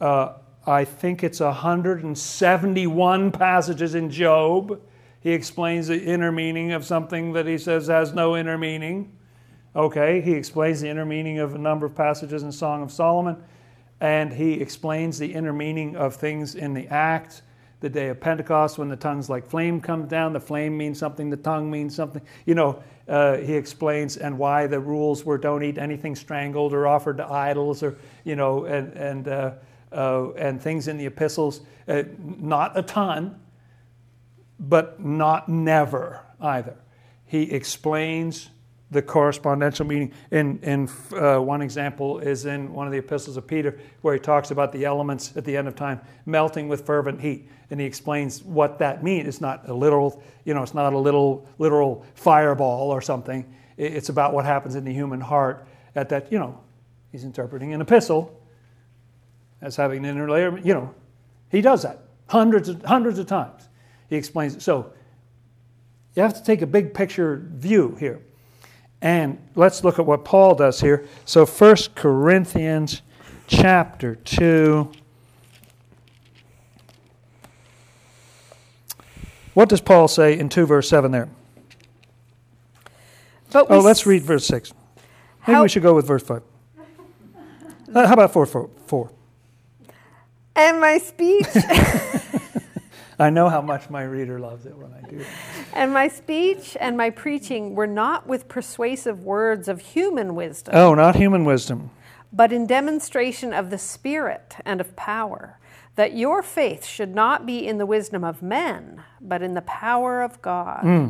[0.00, 0.34] uh,
[0.66, 4.80] I think it's 171 passages in Job.
[5.20, 9.12] He explains the inner meaning of something that he says has no inner meaning.
[9.74, 13.36] Okay, he explains the inner meaning of a number of passages in Song of Solomon,
[14.00, 17.42] and he explains the inner meaning of things in the Acts
[17.80, 20.32] the day of Pentecost when the tongues like flame come down.
[20.32, 22.22] The flame means something, the tongue means something.
[22.46, 26.86] You know, uh, he explains and why the rules were don't eat anything strangled or
[26.86, 29.52] offered to idols or, you know, and, and, uh,
[29.96, 31.62] uh, and things in the epistles.
[31.88, 33.40] Uh, not a ton,
[34.60, 36.76] but not never either.
[37.24, 38.50] He explains
[38.90, 40.12] the correspondential meaning.
[40.30, 44.20] In, in uh, one example is in one of the epistles of Peter, where he
[44.20, 47.86] talks about the elements at the end of time melting with fervent heat, and he
[47.86, 49.26] explains what that means.
[49.26, 53.44] It's not a literal, you know, it's not a little literal fireball or something.
[53.76, 56.30] It's about what happens in the human heart at that.
[56.30, 56.60] You know,
[57.10, 58.35] he's interpreting an epistle
[59.60, 60.58] as having an inner layer.
[60.58, 60.94] You know,
[61.50, 63.68] he does that hundreds of, hundreds of times.
[64.08, 64.62] He explains it.
[64.62, 64.92] So
[66.14, 68.20] you have to take a big picture view here.
[69.02, 71.06] And let's look at what Paul does here.
[71.24, 73.02] So 1 Corinthians
[73.46, 74.90] chapter 2.
[79.54, 81.28] What does Paul say in 2 verse 7 there?
[83.52, 84.72] But Oh, let's read verse 6.
[85.46, 86.42] Maybe we should go with verse 5.
[87.94, 89.10] Uh, how about 4, 4, 4?
[90.56, 91.46] And my speech
[93.18, 95.24] I know how much my reader loves it when I do.
[95.72, 100.94] and my speech and my preaching were not with persuasive words of human wisdom, Oh,
[100.94, 101.90] not human wisdom.
[102.32, 105.58] but in demonstration of the Spirit and of power,
[105.94, 110.20] that your faith should not be in the wisdom of men, but in the power
[110.22, 110.80] of God.
[110.82, 111.08] Hmm.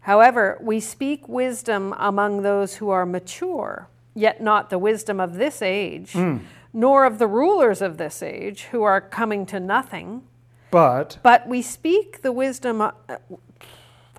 [0.00, 5.60] However, we speak wisdom among those who are mature, yet not the wisdom of this
[5.60, 6.38] age, hmm.
[6.72, 10.22] Nor of the rulers of this age who are coming to nothing.
[10.70, 12.92] But But we speak the wisdom uh,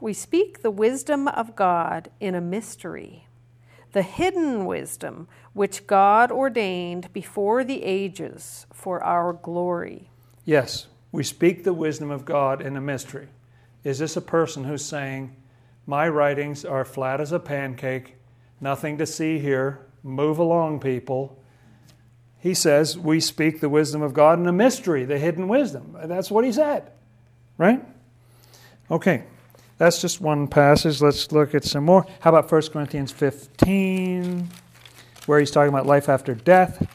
[0.01, 3.27] we speak the wisdom of God in a mystery,
[3.91, 10.09] the hidden wisdom which God ordained before the ages for our glory.
[10.45, 13.27] Yes, we speak the wisdom of God in a mystery.
[13.83, 15.35] Is this a person who's saying,
[15.85, 18.15] My writings are flat as a pancake,
[18.61, 21.38] nothing to see here, move along, people?
[22.39, 25.97] He says, We speak the wisdom of God in a mystery, the hidden wisdom.
[26.03, 26.91] That's what he said,
[27.57, 27.83] right?
[28.89, 29.23] Okay,
[29.77, 31.01] that's just one passage.
[31.01, 32.05] Let's look at some more.
[32.21, 34.49] How about 1 Corinthians 15,
[35.25, 36.87] where he's talking about life after death?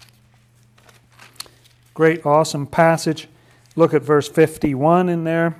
[1.92, 3.28] Great, awesome passage.
[3.76, 5.56] Look at verse 51 in there.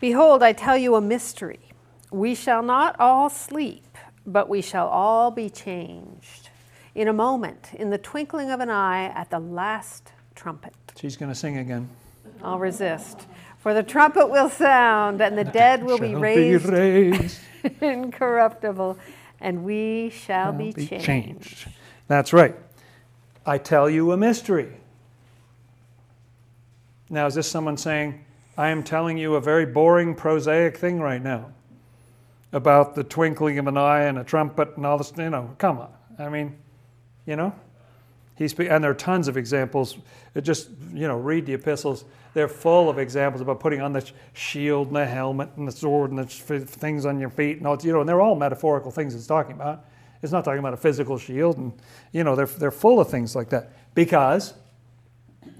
[0.00, 1.60] Behold, I tell you a mystery.
[2.10, 6.41] We shall not all sleep, but we shall all be changed.
[6.94, 10.74] In a moment, in the twinkling of an eye, at the last trumpet.
[10.96, 11.88] She's going to sing again.
[12.42, 13.26] I'll resist.
[13.58, 17.40] For the trumpet will sound, and the dead will be raised raised,
[17.80, 18.98] incorruptible,
[19.40, 21.06] and we shall be, be changed.
[21.06, 21.68] changed.
[22.08, 22.56] That's right.
[23.46, 24.72] I tell you a mystery.
[27.08, 28.24] Now, is this someone saying,
[28.56, 31.52] I am telling you a very boring, prosaic thing right now
[32.52, 35.12] about the twinkling of an eye and a trumpet and all this?
[35.16, 35.90] You know, come on.
[36.18, 36.56] I mean,
[37.26, 37.54] you know?
[38.36, 39.98] He spe- and there are tons of examples.
[40.34, 42.04] It just, you know, read the epistles.
[42.34, 46.10] They're full of examples about putting on the shield and the helmet and the sword
[46.10, 47.78] and the things on your feet and all.
[47.82, 49.84] You know, and they're all metaphorical things it's talking about.
[50.22, 51.72] It's not talking about a physical shield, and
[52.12, 54.54] you know, they're they're full of things like that because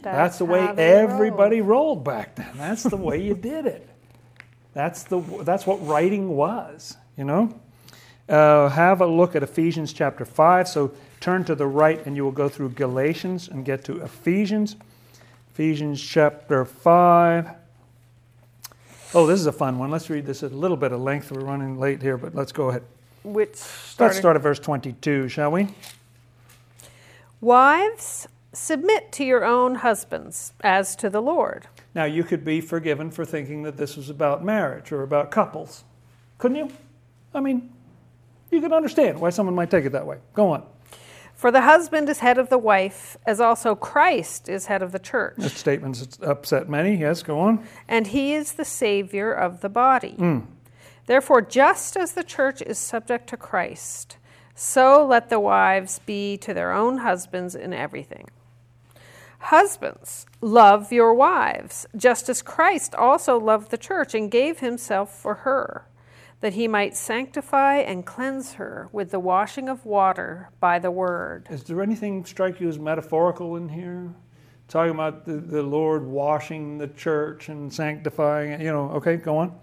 [0.01, 1.11] that's, the way how they roll.
[1.11, 2.51] everybody rolled back then.
[2.57, 3.89] That's the way you did it.
[4.73, 6.97] That's the that's what writing was.
[7.17, 7.61] You know.
[8.29, 10.69] Uh, have a look at Ephesians chapter five.
[10.69, 14.77] So turn to the right, and you will go through Galatians and get to Ephesians.
[15.53, 17.49] Ephesians chapter five.
[19.14, 19.91] Oh, this is a fun one.
[19.91, 21.31] Let's read this at a little bit of length.
[21.31, 22.83] We're running late here, but let's go ahead.
[23.23, 23.61] Which
[23.99, 25.68] Let's start at verse 22, shall we?
[27.41, 31.66] Wives, submit to your own husbands as to the Lord.
[31.95, 35.85] Now, you could be forgiven for thinking that this was about marriage or about couples.
[36.39, 36.70] Couldn't you?
[37.35, 37.70] I mean,
[38.51, 40.18] you can understand why someone might take it that way.
[40.35, 40.64] Go on.
[41.43, 45.01] For the husband is head of the wife, as also Christ is head of the
[45.01, 46.95] church, That statement's upset many.
[46.95, 47.66] Yes, go on.
[47.88, 50.12] and he is the Savior of the body.
[50.12, 50.43] Hmm.
[51.07, 54.18] Therefore, just as the church is subject to Christ,
[54.55, 58.28] so let the wives be to their own husbands in everything.
[59.40, 65.34] Husbands, love your wives, just as Christ also loved the church and gave himself for
[65.43, 65.88] her,
[66.43, 71.47] that he might sanctify and cleanse her with the washing of water by the word.
[71.49, 74.12] Is there anything strike you as metaphorical in here?
[74.66, 78.61] Talking about the, the Lord washing the church and sanctifying it.
[78.61, 79.55] You know, okay, go on.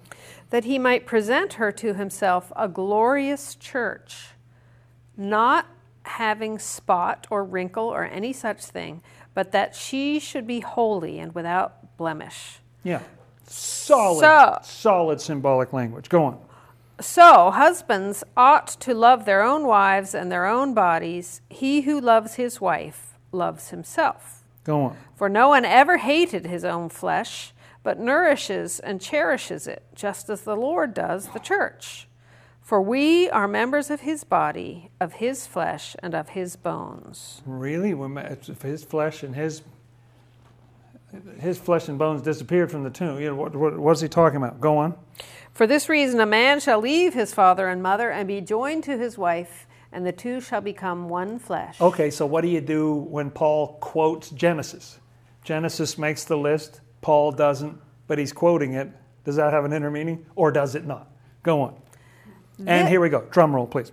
[0.52, 4.30] that he might present her to himself a glorious church,
[5.18, 5.66] not
[6.04, 9.02] having spot or wrinkle or any such thing,
[9.34, 12.60] but that she should be holy and without blemish.
[12.84, 13.02] Yeah.
[13.46, 16.08] Solid, So- solid symbolic language.
[16.08, 16.40] Go on.
[17.02, 21.42] So, husbands ought to love their own wives and their own bodies.
[21.50, 24.44] He who loves his wife loves himself.
[24.66, 24.98] Go on.
[25.16, 30.42] For no one ever hated his own flesh, but nourishes and cherishes it, just as
[30.42, 32.08] the Lord does the church.
[32.62, 37.42] For we are members of his body, of his flesh, and of his bones.
[37.46, 37.94] Really?
[37.94, 38.16] When
[38.62, 39.64] his flesh and his
[41.40, 43.20] his flesh and bones disappeared from the tomb.
[43.20, 44.62] You know, what, what, what is he talking about?
[44.62, 44.96] Go on.
[45.54, 48.98] For this reason, a man shall leave his father and mother and be joined to
[48.98, 51.82] his wife, and the two shall become one flesh.
[51.82, 55.00] Okay, so what do you do when Paul quotes Genesis?
[55.44, 57.78] Genesis makes the list, Paul doesn't,
[58.08, 58.90] but he's quoting it.
[59.26, 61.12] Does that have an inner meaning or does it not?
[61.44, 61.76] Go on.
[62.66, 63.22] And here we go.
[63.32, 63.92] Drum roll, please.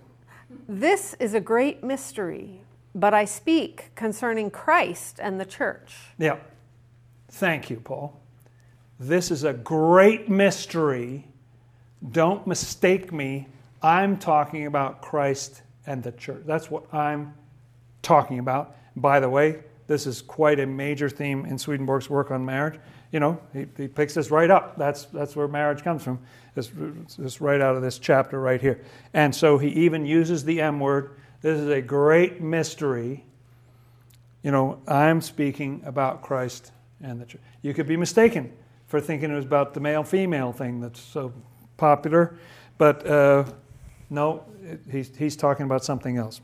[0.67, 2.61] This is a great mystery,
[2.93, 5.93] but I speak concerning Christ and the church.
[6.17, 6.37] Yeah.
[7.29, 8.19] Thank you, Paul.
[8.99, 11.26] This is a great mystery.
[12.11, 13.47] Don't mistake me.
[13.81, 16.43] I'm talking about Christ and the church.
[16.45, 17.33] That's what I'm
[18.01, 18.75] talking about.
[18.95, 22.79] By the way, this is quite a major theme in Swedenborg's work on marriage.
[23.11, 24.77] You know, he, he picks this right up.
[24.77, 26.19] That's, that's where marriage comes from.
[26.55, 26.71] It's,
[27.17, 28.81] it's right out of this chapter right here.
[29.13, 31.11] And so he even uses the M word.
[31.41, 33.23] This is a great mystery.
[34.43, 36.71] You know, I'm speaking about Christ
[37.01, 37.41] and the church.
[37.61, 38.51] You could be mistaken
[38.87, 41.31] for thinking it was about the male female thing that's so
[41.77, 42.35] popular,
[42.77, 43.45] but uh,
[44.09, 44.43] no,
[44.91, 46.41] he's, he's talking about something else.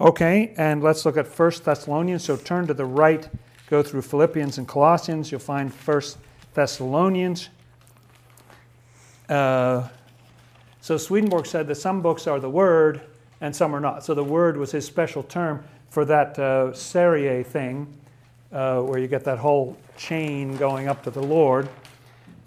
[0.00, 2.24] Okay, and let's look at 1 Thessalonians.
[2.24, 3.28] So turn to the right,
[3.68, 5.32] go through Philippians and Colossians.
[5.32, 6.02] You'll find 1
[6.54, 7.48] Thessalonians.
[9.28, 9.88] Uh,
[10.80, 13.02] so Swedenborg said that some books are the Word
[13.40, 14.04] and some are not.
[14.04, 17.92] So the Word was his special term for that uh, serie thing,
[18.52, 21.68] uh, where you get that whole chain going up to the Lord.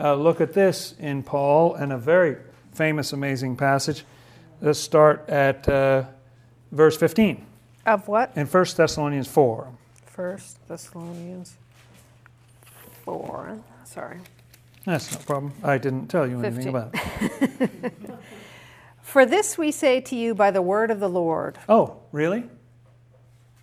[0.02, 2.38] Uh, look at this in Paul, and a very
[2.74, 4.04] famous, amazing passage.
[4.60, 6.06] Let's start at uh,
[6.72, 7.46] verse 15
[7.86, 8.32] Of what?
[8.36, 9.68] in 1 Thessalonians 4.
[10.08, 11.56] First Thessalonians
[13.06, 13.60] 4.
[13.86, 14.18] Sorry.
[14.86, 15.54] That's no problem.
[15.64, 17.94] I didn't tell you anything about it.
[19.04, 21.60] For this we say to you by the word of the Lord.
[21.70, 22.46] Oh, really?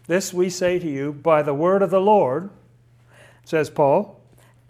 [0.07, 2.51] This we say to you by the word of the Lord,
[3.45, 4.18] says Paul.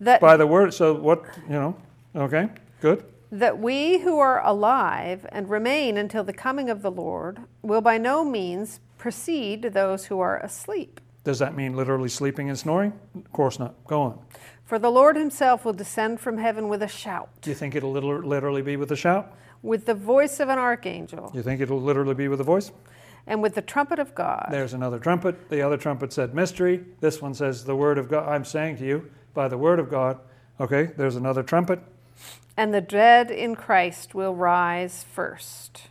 [0.01, 1.77] That, By the word, so what, you know,
[2.15, 2.49] okay,
[2.81, 3.05] good.
[3.33, 7.99] that we who are alive and remain until the coming of the Lord will by
[7.99, 11.01] no means precede those who are asleep.
[11.25, 12.93] Does that mean literally sleeping and snoring?
[13.17, 13.75] Of course not.
[13.87, 14.19] Go on.
[14.65, 17.91] For the Lord himself will descend from heaven with a shout, Do you think it'll
[17.93, 19.35] literally be with a shout?
[19.61, 22.71] with the voice of an archangel, You think it'll literally be with a voice?
[23.27, 24.47] and with the trumpet of God.
[24.51, 25.51] There's another trumpet.
[25.51, 26.85] The other trumpet said mystery.
[27.01, 28.27] This one says the word of God.
[28.29, 30.19] I'm saying to you by the word of God.
[30.61, 31.81] Okay, there's another trumpet.
[32.57, 35.83] and the dead in Christ will rise first.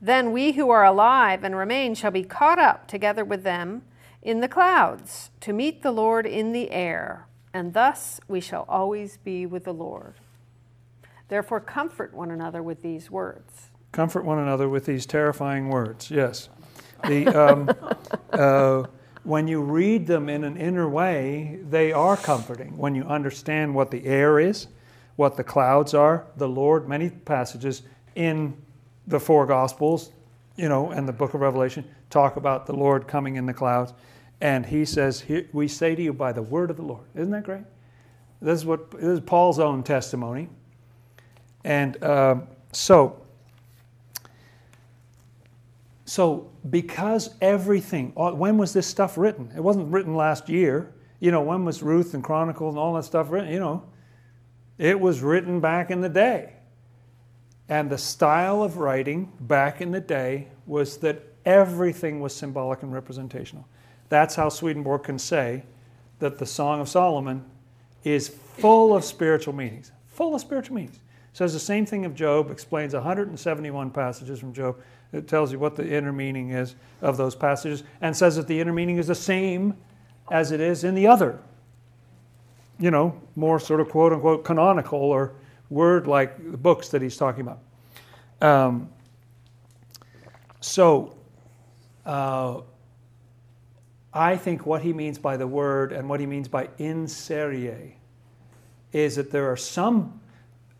[0.00, 3.82] Then we who are alive and remain shall be caught up together with them
[4.22, 9.18] in the clouds to meet the Lord in the air, and thus we shall always
[9.18, 10.14] be with the Lord.
[11.28, 13.68] Therefore, comfort one another with these words.
[13.92, 16.10] Comfort one another with these terrifying words.
[16.10, 16.48] Yes.
[17.06, 17.70] The, um,
[18.32, 18.84] uh,
[19.22, 22.76] when you read them in an inner way, they are comforting.
[22.76, 24.68] When you understand what the air is,
[25.16, 27.82] what the clouds are, the Lord, many passages
[28.14, 28.56] in
[29.06, 30.10] the four Gospels,
[30.56, 33.92] you know, and the book of Revelation talk about the Lord coming in the clouds.
[34.40, 37.04] And he says, We say to you by the word of the Lord.
[37.14, 37.64] Isn't that great?
[38.40, 40.48] This is, what, this is Paul's own testimony.
[41.64, 43.20] And um so,
[46.04, 49.50] so because everything, uh, when was this stuff written?
[49.56, 50.92] It wasn't written last year.
[51.18, 53.50] You know, when was Ruth and Chronicles and all that stuff written?
[53.50, 53.84] You know,
[54.78, 56.54] it was written back in the day.
[57.68, 62.92] And the style of writing back in the day was that everything was symbolic and
[62.92, 63.66] representational.
[64.08, 65.64] That's how Swedenborg can say
[66.18, 67.44] that the Song of Solomon
[68.02, 69.92] is full of spiritual meanings.
[70.08, 70.98] Full of spiritual meanings.
[71.32, 74.76] Says the same thing of Job, explains 171 passages from Job.
[75.12, 78.60] It tells you what the inner meaning is of those passages, and says that the
[78.60, 79.76] inner meaning is the same
[80.30, 81.38] as it is in the other,
[82.78, 85.32] you know, more sort of quote unquote canonical or
[85.68, 87.60] word like books that he's talking about.
[88.40, 88.88] Um,
[90.60, 91.16] so,
[92.04, 92.60] uh,
[94.12, 97.96] I think what he means by the word and what he means by in serie
[98.92, 100.19] is that there are some,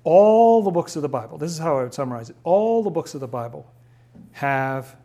[0.05, 2.91] all the books of the Bible, this is how I would summarize it, all the
[2.91, 3.71] books of the Bible
[4.33, 4.97] have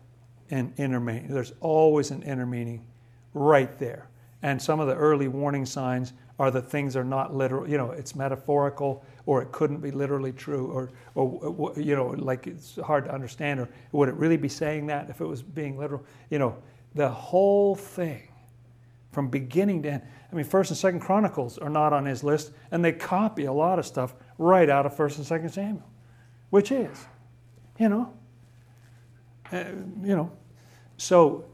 [0.50, 1.28] an inner meaning.
[1.28, 2.86] There's always an inner meaning
[3.34, 4.08] right there.
[4.42, 7.90] And some of the early warning signs are that things are not literal, you know,
[7.90, 13.06] it's metaphorical or it couldn't be literally true or, or you know, like it's hard
[13.06, 16.04] to understand or would it really be saying that if it was being literal?
[16.30, 16.56] You know,
[16.94, 18.28] the whole thing
[19.16, 20.02] from beginning to end.
[20.30, 23.52] I mean, First and Second Chronicles are not on his list, and they copy a
[23.52, 25.88] lot of stuff right out of First and Second Samuel,
[26.50, 27.06] which is,
[27.78, 28.12] you know,
[29.52, 29.64] uh,
[30.02, 30.30] you know.
[30.96, 31.44] So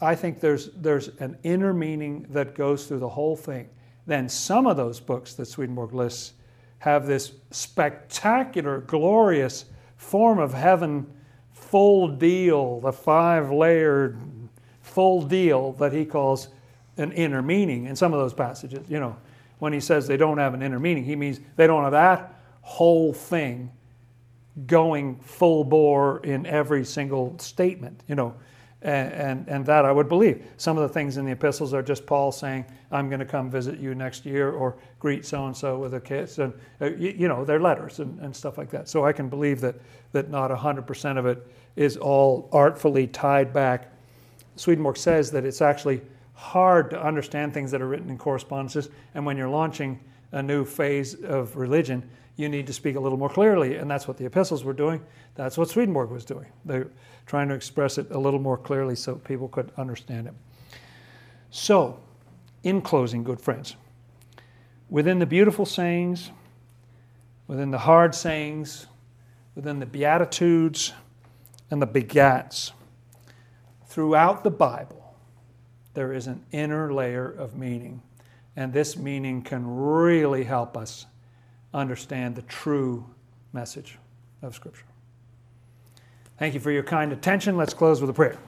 [0.00, 3.68] I think there's there's an inner meaning that goes through the whole thing.
[4.06, 6.32] Then some of those books that Swedenborg lists
[6.78, 9.66] have this spectacular, glorious
[9.96, 11.06] form of heaven,
[11.52, 14.18] full deal, the five layered
[14.80, 16.48] full deal that he calls
[16.96, 18.88] an inner meaning in some of those passages.
[18.88, 19.16] You know,
[19.58, 22.34] when he says they don't have an inner meaning, he means they don't have that
[22.62, 23.70] whole thing
[24.66, 28.34] going full bore in every single statement, you know.
[28.80, 30.46] And, and, and, that I would believe.
[30.56, 33.50] Some of the things in the epistles are just Paul saying, I'm going to come
[33.50, 36.38] visit you next year or greet so and so with a kiss.
[36.38, 38.88] And, uh, you, you, know, they're letters and, and stuff like that.
[38.88, 39.74] So I can believe that,
[40.12, 41.44] that not 100% of it
[41.74, 43.92] is all artfully tied back.
[44.54, 46.00] Swedenborg says that it's actually
[46.38, 48.88] hard to understand things that are written in correspondences.
[49.14, 49.98] And when you're launching
[50.30, 53.74] a new phase of religion, you need to speak a little more clearly.
[53.74, 55.04] And that's what the epistles were doing.
[55.34, 56.46] That's what Swedenborg was doing.
[56.64, 56.86] They're
[57.26, 60.34] trying to express it a little more clearly so people could understand it.
[61.50, 61.98] So,
[62.62, 63.74] in closing, good friends,
[64.88, 66.30] within the beautiful sayings,
[67.48, 68.86] within the hard sayings,
[69.56, 70.92] within the Beatitudes
[71.68, 72.70] and the begats,
[73.88, 75.07] throughout the Bible,
[75.98, 78.00] there is an inner layer of meaning.
[78.54, 81.06] And this meaning can really help us
[81.74, 83.04] understand the true
[83.52, 83.98] message
[84.40, 84.84] of Scripture.
[86.38, 87.56] Thank you for your kind attention.
[87.56, 88.38] Let's close with a prayer.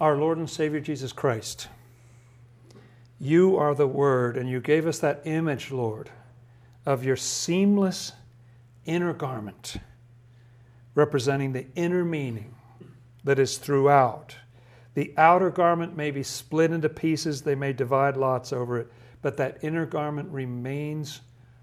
[0.00, 1.68] Our Lord and Savior Jesus Christ
[3.20, 6.10] you are the Word, and you gave us that image, Lord,
[6.86, 8.12] of your seamless
[8.84, 9.76] inner garment,
[10.94, 12.54] representing the inner meaning
[13.24, 14.36] that is throughout.
[14.94, 19.36] The outer garment may be split into pieces, they may divide lots over it, but
[19.36, 21.20] that inner garment remains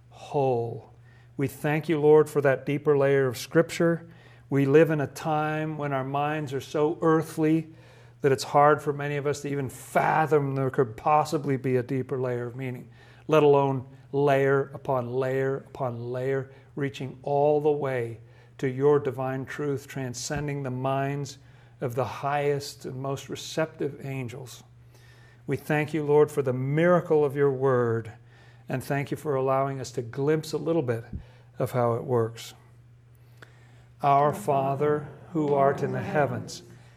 [0.10, 0.94] whole.
[1.38, 4.08] We thank you, Lord, for that deeper layer of Scripture.
[4.50, 7.68] We live in a time when our minds are so earthly
[8.26, 11.84] that it's hard for many of us to even fathom there could possibly be a
[11.84, 12.90] deeper layer of meaning,
[13.28, 18.20] let alone layer upon layer upon layer, reaching all the way
[18.58, 21.38] to your divine truth, transcending the minds
[21.82, 24.64] of the highest and most receptive angels.
[25.46, 28.12] We thank you, Lord, for the miracle of your word,
[28.68, 31.04] and thank you for allowing us to glimpse a little bit
[31.60, 32.56] of how it works.
[34.02, 36.64] Our Father, who art in the heavens,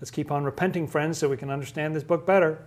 [0.00, 2.66] Let's keep on repenting, friends, so we can understand this book better.